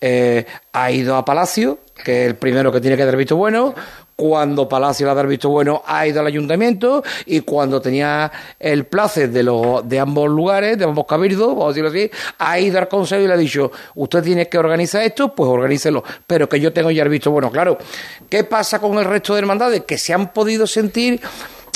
[0.00, 3.74] eh, ha ido a Palacio, que es el primero que tiene que dar visto bueno.
[4.14, 8.86] Cuando Palacio le ha dado visto bueno, ha ido al ayuntamiento y cuando tenía el
[8.86, 12.78] placer de, los, de ambos lugares, de ambos cabildos, vamos a decirlo así, ha ido
[12.78, 16.58] al consejo y le ha dicho, usted tiene que organizar esto, pues organícelo, pero que
[16.58, 17.50] yo tengo ya el visto bueno.
[17.50, 17.76] Claro,
[18.30, 19.84] ¿qué pasa con el resto de hermandades?
[19.84, 21.20] Que se han podido sentir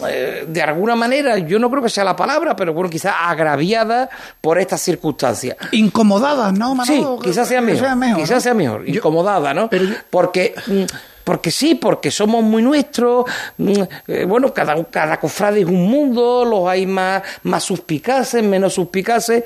[0.08, 4.08] eh, de alguna manera, yo no creo que sea la palabra, pero bueno, quizás agraviada
[4.40, 5.56] por estas circunstancias.
[5.72, 7.18] Incomodadas, ¿no, Sí, Manolo?
[7.22, 7.80] quizás sea mejor.
[7.80, 8.40] sea mejor, quizás ¿no?
[8.40, 8.88] sea mejor.
[8.88, 9.70] Incomodada, ¿no?
[10.10, 10.54] porque.
[10.66, 10.84] mm,
[11.22, 13.24] Porque sí, porque somos muy nuestros,
[13.58, 13.72] mm,
[14.08, 19.44] eh, bueno, cada, cada cofrade es un mundo, los hay más, más suspicaces, menos suspicaces.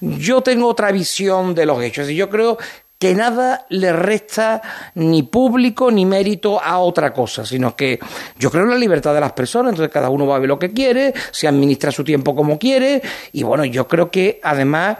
[0.00, 2.56] Yo tengo otra visión de los hechos y yo creo
[2.98, 4.62] que nada le resta
[4.94, 7.98] ni público ni mérito a otra cosa, sino que
[8.38, 10.58] yo creo en la libertad de las personas, entonces cada uno va a ver lo
[10.58, 14.96] que quiere, se administra su tiempo como quiere, y bueno, yo creo que además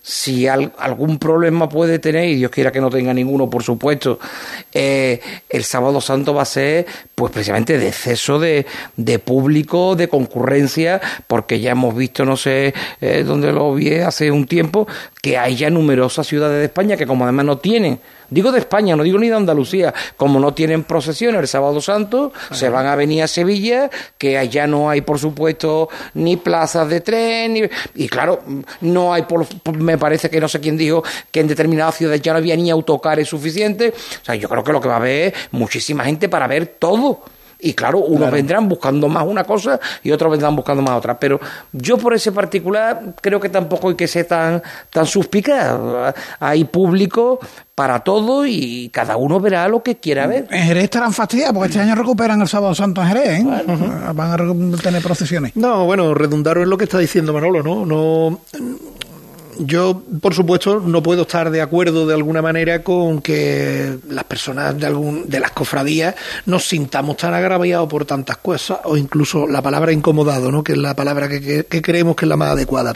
[0.00, 4.18] si al- algún problema puede tener, y Dios quiera que no tenga ninguno, por supuesto,
[4.72, 5.20] eh,
[5.50, 8.64] el sábado santo va a ser, pues precisamente de exceso de,
[8.96, 12.72] de público, de concurrencia, porque ya hemos visto, no sé
[13.02, 14.86] eh, dónde lo vi hace un tiempo,
[15.28, 18.00] que hay ya numerosas ciudades de España que como además no tienen,
[18.30, 22.32] digo de España, no digo ni de Andalucía, como no tienen procesiones el sábado santo,
[22.52, 27.00] se van a venir a Sevilla, que allá no hay, por supuesto, ni plazas de
[27.00, 27.62] tren, ni-
[27.94, 28.40] y claro,
[28.80, 32.22] no hay, por, por- me parece que no sé quién dijo que en determinadas ciudades
[32.22, 34.98] ya no había ni autocares suficientes, o sea, yo creo que lo que va a
[34.98, 37.20] haber es muchísima gente para ver todo.
[37.60, 41.18] Y claro, unos vendrán buscando más una cosa y otros vendrán buscando más otra.
[41.18, 41.40] Pero
[41.72, 46.14] yo por ese particular creo que tampoco hay que ser tan, tan suspicaz.
[46.38, 47.40] Hay público
[47.74, 50.46] para todo y cada uno verá lo que quiera ver.
[50.50, 53.46] En Jerez estarán fastidiados porque este año recuperan el sábado santo en Jerez, ¿eh?
[54.14, 55.56] Van a tener procesiones.
[55.56, 57.86] No, bueno, redundaron en lo que está diciendo Manolo, ¿no?
[57.86, 58.40] No
[59.58, 64.78] yo, por supuesto, no puedo estar de acuerdo de alguna manera con que las personas
[64.78, 66.14] de, algún, de las cofradías
[66.46, 70.62] nos sintamos tan agraviados por tantas cosas, o incluso la palabra incomodado, ¿no?
[70.62, 72.94] que es la palabra que, que creemos que es la más adecuada.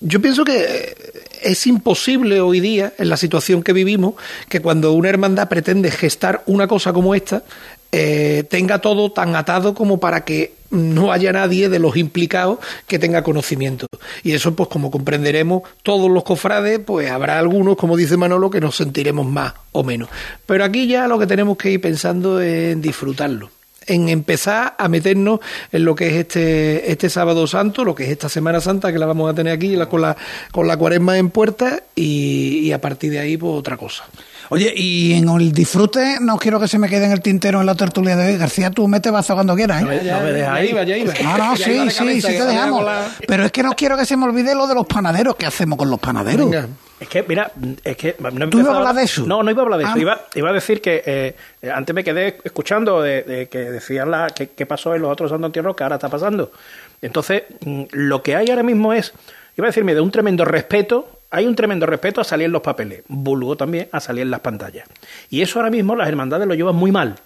[0.00, 0.94] Yo pienso que
[1.42, 4.14] es imposible hoy día, en la situación que vivimos,
[4.48, 7.42] que cuando una hermandad pretende gestar una cosa como esta,
[7.92, 12.98] eh, tenga todo tan atado como para que no haya nadie de los implicados que
[12.98, 13.86] tenga conocimiento.
[14.22, 18.60] Y eso, pues como comprenderemos, todos los cofrades, pues habrá algunos, como dice Manolo, que
[18.60, 20.08] nos sentiremos más o menos.
[20.46, 23.50] Pero aquí ya lo que tenemos que ir pensando es en disfrutarlo
[23.86, 25.40] en empezar a meternos
[25.72, 28.98] en lo que es este, este sábado santo, lo que es esta Semana Santa que
[29.00, 30.16] la vamos a tener aquí con la,
[30.52, 34.04] con la cuaresma en puerta y, y a partir de ahí pues otra cosa.
[34.52, 37.66] Oye, y en el disfrute no quiero que se me quede en el tintero en
[37.66, 38.36] la tertulia de hoy.
[38.36, 39.80] García, tú mete vaso cuando quieras.
[39.80, 39.84] ¿eh?
[39.86, 40.74] No, me, no dejas ahí.
[41.22, 42.84] No, no, sí, sí, sí te dejamos.
[43.26, 45.36] Pero es que no quiero que se me olvide lo de los panaderos.
[45.36, 46.54] ¿Qué hacemos con los panaderos?
[47.00, 47.50] Es que, mira,
[47.82, 48.14] es que...
[48.18, 49.24] No ¿Tú ibas a hablar de eso?
[49.26, 49.94] No, no iba a hablar de eso.
[49.94, 50.20] Ah.
[50.34, 51.34] Iba, a decir que eh,
[51.72, 55.74] antes me quedé escuchando de, que decían la, que, pasó en los otros santos entierros
[55.74, 56.52] que ahora está pasando.
[57.00, 59.14] Entonces, mm, lo que hay ahora mismo es,
[59.56, 62.60] iba a decirme, de un tremendo respeto hay un tremendo respeto a salir en los
[62.60, 64.86] papeles, vulgo también a salir en las pantallas.
[65.30, 67.16] Y eso ahora mismo las hermandades lo llevan muy mal.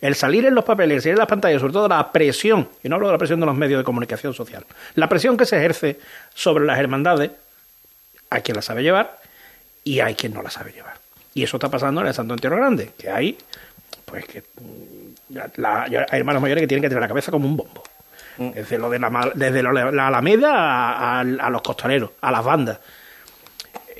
[0.00, 2.88] El salir en los papeles, el salir en las pantallas, sobre todo la presión, y
[2.88, 5.56] no hablo de la presión de los medios de comunicación social, la presión que se
[5.56, 5.98] ejerce
[6.32, 7.32] sobre las hermandades,
[8.30, 9.18] hay quien la sabe llevar
[9.82, 10.94] y hay quien no la sabe llevar.
[11.34, 13.36] Y eso está pasando en el Santo Entierro Grande, que hay,
[14.04, 14.44] pues que
[15.34, 17.82] hay hermanos mayores que tienen que tener la cabeza como un bombo.
[18.38, 18.50] Mm.
[18.52, 22.78] Desde, lo de la, desde la Alameda a los costaleros, a las bandas.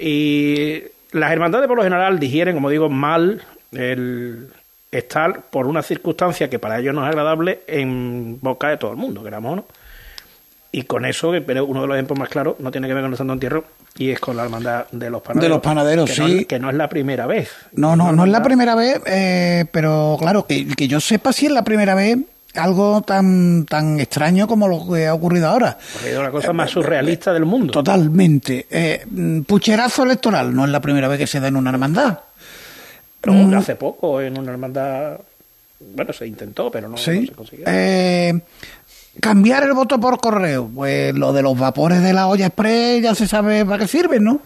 [0.00, 0.82] Y
[1.12, 3.42] las hermandades por lo general digieren, como digo, mal
[3.72, 4.48] el
[4.90, 8.96] estar por una circunstancia que para ellos no es agradable en boca de todo el
[8.96, 9.64] mundo, queramos o no.
[10.72, 13.12] Y con eso, pero uno de los ejemplos más claros, no tiene que ver con
[13.12, 13.64] el Santo Entierro,
[13.98, 15.42] y es con la hermandad de los panaderos.
[15.42, 16.40] De los panaderos, que sí.
[16.40, 17.50] No, que no es la primera vez.
[17.72, 21.46] No, no, no, es la primera vez, eh, pero claro, que, que yo sepa si
[21.46, 22.18] es la primera vez
[22.54, 25.78] algo tan tan extraño como lo que ha ocurrido ahora.
[26.04, 27.72] Es la cosa más surrealista del mundo.
[27.72, 28.66] Totalmente.
[28.70, 29.06] Eh,
[29.46, 32.18] pucherazo electoral no es la primera vez que se da en una hermandad.
[33.20, 33.54] Pero mm.
[33.54, 35.18] hace poco en una hermandad,
[35.94, 37.66] bueno, se intentó, pero no, se consiguió.
[37.68, 38.40] Eh,
[39.20, 43.14] cambiar el voto por correo, pues lo de los vapores de la olla express ya
[43.14, 44.40] se sabe para qué sirven, ¿no?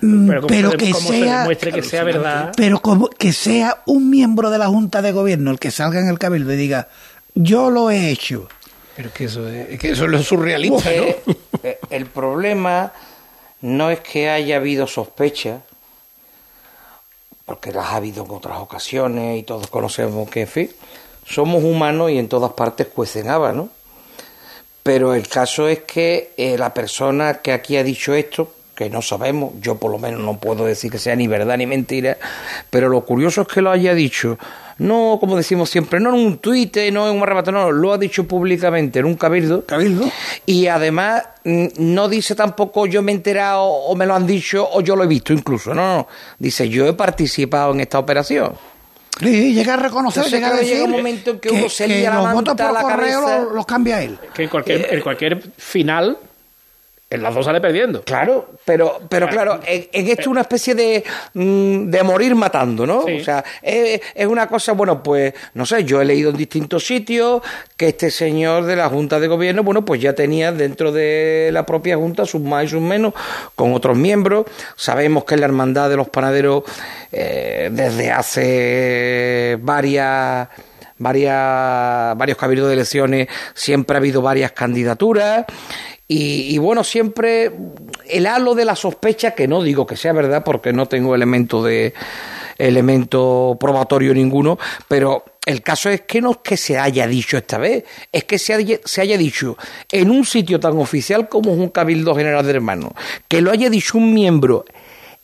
[0.00, 4.66] Pero, pero que sea que sea verdad pero como que sea un miembro de la
[4.66, 6.88] junta de gobierno el que salga en el cabildo y diga
[7.34, 8.48] yo lo he hecho.
[8.96, 11.34] Pero que eso es, que eso es lo surrealista, ¿no?
[11.62, 12.92] Eh, el problema
[13.60, 15.60] no es que haya habido sospecha,
[17.44, 20.70] porque las ha habido en otras ocasiones y todos conocemos que, en fin,
[21.26, 23.68] somos humanos y en todas partes cuecen habas, ¿no?
[24.82, 29.02] Pero el caso es que eh, la persona que aquí ha dicho esto, que no
[29.02, 32.16] sabemos, yo por lo menos no puedo decir que sea ni verdad ni mentira,
[32.70, 34.38] pero lo curioso es que lo haya dicho
[34.78, 37.98] no, como decimos siempre, no en un tuit, no en un arrebato, no, lo ha
[37.98, 39.66] dicho públicamente en un cabildo.
[39.66, 40.10] Cabildo.
[40.46, 44.66] Y además mm, no dice tampoco yo me he enterado o me lo han dicho
[44.72, 46.08] o yo lo he visto incluso, no, no.
[46.38, 48.54] Dice yo he participado en esta operación.
[49.18, 52.08] Sí, llega a reconocer, llega a decir llega un momento en que, uno se lía
[52.08, 54.18] la los votos por la correo los, cambia él.
[54.32, 56.16] Que en cualquier, en cualquier final
[57.10, 58.02] en las dos sale perdiendo.
[58.02, 61.02] Claro, pero, pero claro, en, esto es una especie de,
[61.34, 63.00] mm, de morir matando, ¿no?
[63.00, 67.42] O sea, es, una cosa, bueno, pues, no sé, yo he leído en distintos sitios
[67.76, 71.66] que este señor de la Junta de Gobierno, bueno, pues ya tenía dentro de la
[71.66, 73.12] propia Junta sus más y sus menos
[73.56, 74.46] con otros miembros.
[74.76, 76.62] Sabemos que en la Hermandad de los Panaderos,
[77.10, 80.48] eh, desde hace varias
[80.98, 85.46] varias, varios cabildos de elecciones siempre ha habido varias candidaturas
[86.12, 87.52] y, bueno, siempre
[88.08, 91.62] el halo de la sospecha, que no digo que sea verdad porque no tengo elemento
[91.62, 91.94] de
[92.58, 94.58] elemento probatorio ninguno,
[94.88, 98.40] pero el caso es que no es que se haya dicho esta vez, es que
[98.40, 99.56] se haya, se haya dicho
[99.88, 102.92] en un sitio tan oficial como es un Cabildo General de Hermanos,
[103.28, 104.64] que lo haya dicho un miembro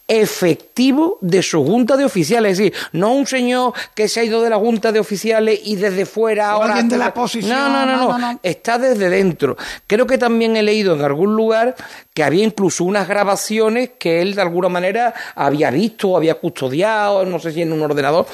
[0.09, 4.41] efectivo de su junta de oficiales, es decir, no un señor que se ha ido
[4.43, 7.51] de la junta de oficiales y desde fuera ahora alguien de la posición.
[7.51, 9.57] No no, no, no, está desde dentro.
[9.87, 11.75] Creo que también he leído en algún lugar
[12.15, 17.25] que había incluso unas grabaciones que él de alguna manera había visto o había custodiado,
[17.25, 18.27] no sé si en un ordenador.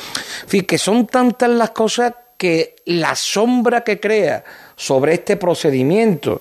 [0.43, 4.45] En fin, que son tantas las cosas que la sombra que crea
[4.83, 6.41] sobre este procedimiento,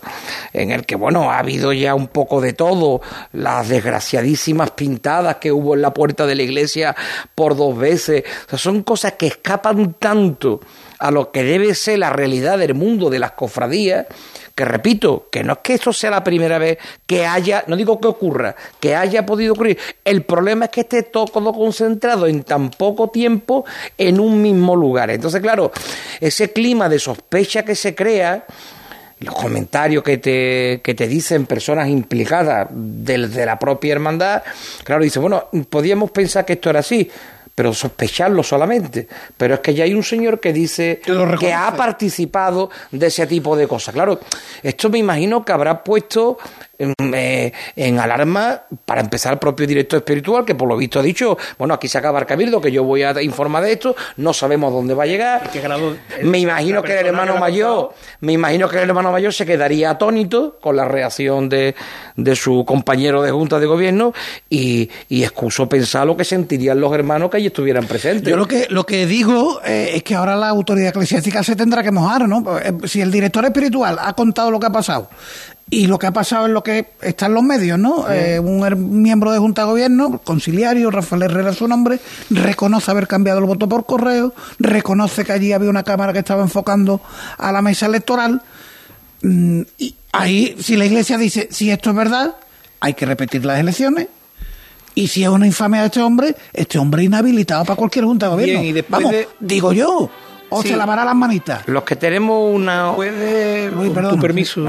[0.52, 3.00] en el que, bueno, ha habido ya un poco de todo,
[3.34, 6.96] las desgraciadísimas pintadas que hubo en la puerta de la iglesia
[7.36, 8.24] por dos veces,
[8.58, 10.60] son cosas que escapan tanto
[10.98, 14.06] a lo que debe ser la realidad del mundo de las cofradías,
[14.54, 16.78] que repito, que no es que esto sea la primera vez
[17.08, 19.80] que haya, no digo que ocurra, que haya podido ocurrir.
[20.06, 23.66] El problema es que esté todo concentrado en tan poco tiempo
[23.98, 25.10] en un mismo lugar.
[25.10, 25.72] Entonces, claro,
[26.20, 28.31] ese clima de sospecha que se crea,
[29.20, 34.44] los comentarios que te, que te dicen personas implicadas de, de la propia hermandad,
[34.84, 37.10] claro, dice, bueno, podíamos pensar que esto era así
[37.54, 39.08] pero sospecharlo solamente.
[39.38, 41.02] Pero es que ya hay un señor que dice
[41.40, 43.94] que, ha participado de ese tipo de cosas.
[43.94, 44.20] Claro,
[44.64, 46.38] esto me imagino que habrá puesto
[46.78, 51.38] eh, en alarma para empezar el propio director espiritual, que por lo visto ha dicho,
[51.58, 54.74] bueno, aquí se acaba el cabildo, que yo voy a informar de esto, no sabemos
[54.74, 55.50] dónde va a llegar.
[56.24, 60.58] me imagino que el hermano mayor, me imagino que el hermano mayor se quedaría atónito
[60.60, 61.76] con la reacción de,
[62.16, 64.14] de su compañero de junta de gobierno
[64.50, 68.30] y, y excuso pensar lo que sentirían los hermanos que allí estuvieran presentes.
[68.30, 71.84] Yo lo que, lo que digo eh, es que ahora la autoridad eclesiástica se tendrá
[71.84, 72.60] que mojar, ¿no?
[72.60, 75.10] Eh, si el director espiritual ha contado lo que ha pasado
[75.74, 78.12] y lo que ha pasado es lo que está en los medios, ¿no?
[78.12, 81.98] Eh, un miembro de Junta de Gobierno, conciliario, Rafael Herrera su nombre,
[82.30, 86.44] reconoce haber cambiado el voto por correo, reconoce que allí había una cámara que estaba
[86.44, 87.00] enfocando
[87.38, 88.42] a la mesa electoral.
[89.22, 92.36] Mm, y ahí, si la Iglesia dice, si esto es verdad,
[92.82, 94.10] hay que repetir las elecciones.
[94.94, 98.32] Y si es una infamia de este hombre, este hombre inhabilitado para cualquier Junta de
[98.34, 98.62] Gobierno.
[98.62, 99.06] y después
[99.40, 100.12] digo yo
[100.54, 101.66] o se lavará las manitas.
[101.68, 102.94] Los que tenemos una.
[102.94, 104.66] Puede, tu permiso.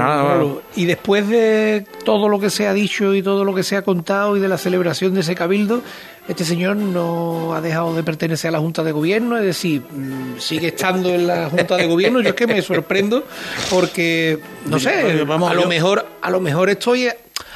[0.75, 3.81] Y después de todo lo que se ha dicho y todo lo que se ha
[3.81, 5.81] contado y de la celebración de ese cabildo,
[6.29, 10.39] este señor no ha dejado de pertenecer a la Junta de Gobierno, es decir, mm,
[10.39, 12.21] sigue estando en la Junta de Gobierno.
[12.21, 13.25] Yo es que me sorprendo
[13.69, 17.09] porque, no sé, vamos, a lo mejor, a lo mejor estoy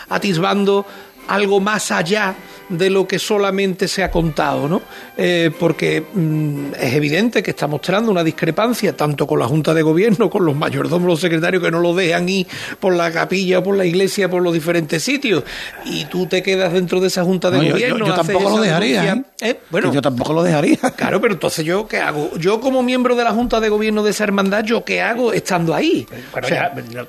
[0.09, 0.85] atisbando
[1.29, 2.35] algo más allá
[2.69, 4.81] de lo que solamente se ha contado, ¿no?
[5.15, 9.81] Eh, porque mm, es evidente que está mostrando una discrepancia tanto con la Junta de
[9.81, 12.47] Gobierno, con los mayordomos, los secretarios que no lo dejan ir
[12.79, 15.43] por la capilla, por la iglesia, por los diferentes sitios,
[15.85, 18.05] y tú te quedas dentro de esa Junta de Gobierno.
[18.05, 19.13] Yo, tampoco lo dejaría.
[19.13, 19.23] ¿eh?
[19.41, 19.59] ¿eh?
[19.69, 20.77] Bueno, yo tampoco lo dejaría.
[20.95, 22.35] Claro, pero entonces yo qué hago?
[22.37, 25.73] Yo como miembro de la Junta de Gobierno de esa hermandad, yo qué hago estando
[25.73, 26.05] ahí.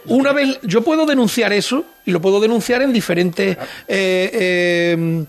[0.06, 3.56] una vez yo puedo denunciar eso y lo puedo denunciar en diferentes
[3.86, 5.26] eh,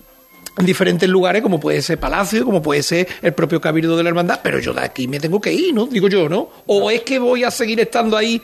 [0.59, 4.09] en diferentes lugares, como puede ser Palacio, como puede ser el propio Cabildo de la
[4.09, 5.85] Hermandad, pero yo de aquí me tengo que ir, ¿no?
[5.87, 6.49] Digo yo, ¿no?
[6.67, 8.41] O es que voy a seguir estando ahí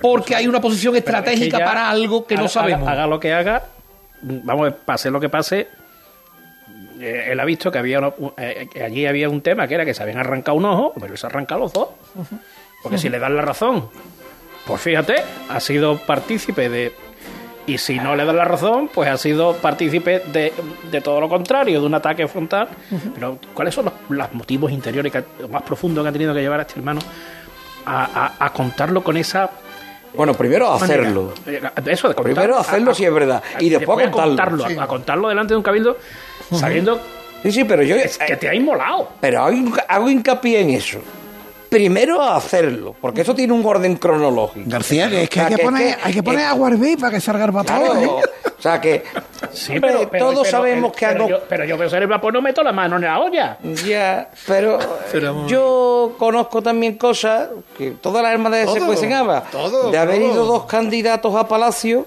[0.00, 2.88] porque hay una posición estratégica para algo que no sabemos.
[2.88, 3.64] Haga, lo que haga,
[4.22, 5.68] vamos, pase lo que pase,
[7.00, 8.00] eh, él ha visto que había
[8.38, 11.26] eh, allí había un tema que era que se habían arrancado un ojo, pero se
[11.26, 11.88] arranca los dos.
[12.82, 13.90] Porque si le dan la razón,
[14.66, 15.16] pues fíjate,
[15.48, 16.92] ha sido partícipe de
[17.66, 20.52] y si no le da la razón, pues ha sido partícipe de,
[20.90, 22.68] de todo lo contrario, de un ataque frontal.
[23.14, 25.12] Pero, ¿cuáles son los, motivos interiores
[25.50, 27.00] más profundos que ha tenido que llevar a este hermano
[27.84, 29.50] a, contarlo con esa
[30.14, 31.34] bueno, primero hacerlo.
[31.46, 33.42] Eh, eso de Primero hacerlo si es verdad.
[33.60, 34.64] Y después, contarlo.
[34.80, 35.98] A contarlo delante de un cabildo
[36.52, 36.98] sabiendo
[37.42, 37.96] sí, sí, pero yo,
[38.26, 39.10] que te ha inmolado.
[39.20, 41.00] Pero hago hincapié en eso
[41.68, 44.68] primero a hacerlo, porque eso tiene un orden cronológico.
[44.68, 47.50] García, que es que, hay, que poner, hay que poner agua para que salga el
[47.50, 47.96] vapor.
[47.98, 48.08] ¿eh?
[48.58, 49.04] O sea que
[49.52, 51.28] sí, pero, todos sabemos que algo.
[51.48, 53.58] Pero yo, veo el vapor no meto la mano en la olla.
[53.86, 54.78] Ya, pero,
[55.46, 59.42] yo conozco también cosas que todas las hermandades se cuestionaban.
[59.90, 62.06] De haber ido dos candidatos a Palacio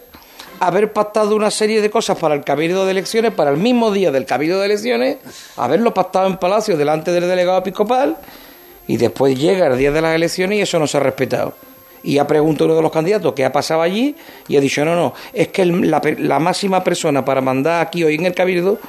[0.59, 4.11] haber pactado una serie de cosas para el cabildo de elecciones, para el mismo día
[4.11, 5.17] del cabildo de elecciones,
[5.55, 8.17] haberlo pactado en Palacio delante del delegado episcopal
[8.89, 11.53] y después llega el día de las elecciones y eso no se ha respetado.
[12.01, 14.15] Y ha preguntado uno de los candidatos qué ha pasado allí
[14.47, 18.25] y ha dicho, no, no, es que la, máxima persona para mandar aquí hoy en
[18.25, 18.79] el cabildo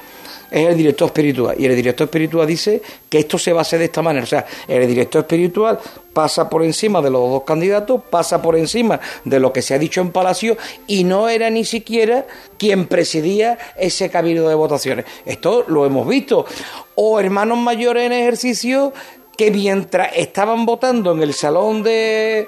[0.51, 1.55] es el director espiritual.
[1.59, 2.80] Y el director espiritual dice
[3.11, 4.24] que esto se va a hacer de esta manera.
[4.24, 5.78] O sea, el director espiritual
[6.14, 9.78] pasa por encima de los dos candidatos, pasa por encima de lo que se ha
[9.78, 12.26] dicho en Palacio y no era ni siquiera
[12.57, 15.05] quien presidía ese cabildo de votaciones.
[15.26, 16.46] Esto lo hemos visto.
[16.94, 18.94] O hermanos mayores en ejercicio
[19.41, 22.47] que mientras estaban votando en el salón de,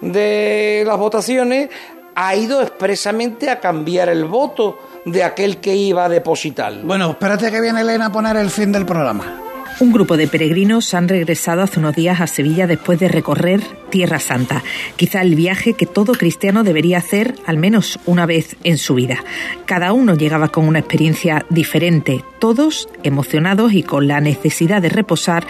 [0.00, 1.68] de las votaciones,
[2.14, 6.86] ha ido expresamente a cambiar el voto de aquel que iba a depositarlo.
[6.86, 9.50] Bueno, espérate que viene Elena a poner el fin del programa.
[9.80, 14.18] Un grupo de peregrinos han regresado hace unos días a Sevilla después de recorrer Tierra
[14.18, 14.62] Santa,
[14.96, 19.24] quizá el viaje que todo cristiano debería hacer al menos una vez en su vida.
[19.64, 25.46] Cada uno llegaba con una experiencia diferente, todos emocionados y con la necesidad de reposar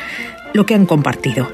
[0.53, 1.49] lo que han compartido.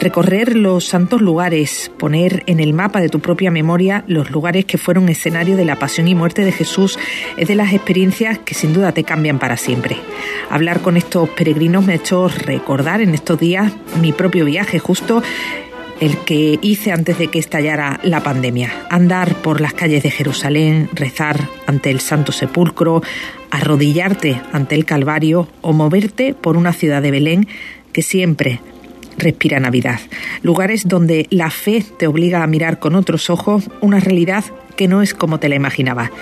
[0.00, 4.78] Recorrer los santos lugares, poner en el mapa de tu propia memoria los lugares que
[4.78, 6.98] fueron escenario de la pasión y muerte de Jesús
[7.36, 9.96] es de las experiencias que sin duda te cambian para siempre.
[10.50, 15.22] Hablar con estos peregrinos me ha hecho recordar en estos días mi propio viaje, justo
[16.00, 18.86] el que hice antes de que estallara la pandemia.
[18.90, 23.02] Andar por las calles de Jerusalén, rezar ante el Santo Sepulcro,
[23.50, 27.48] arrodillarte ante el Calvario o moverte por una ciudad de Belén
[27.98, 28.60] que siempre
[29.16, 29.98] respira Navidad.
[30.42, 34.44] Lugares donde la fe te obliga a mirar con otros ojos una realidad
[34.76, 36.12] que no es como te la imaginaba.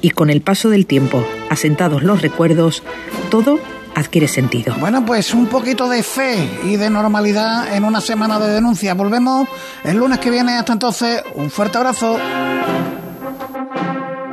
[0.00, 2.82] Y con el paso del tiempo, asentados los recuerdos,
[3.30, 3.58] todo
[3.94, 4.74] adquiere sentido.
[4.80, 8.94] Bueno, pues un poquito de fe y de normalidad en una semana de denuncia.
[8.94, 9.46] Volvemos
[9.84, 10.54] el lunes que viene.
[10.54, 12.18] Hasta entonces, un fuerte abrazo.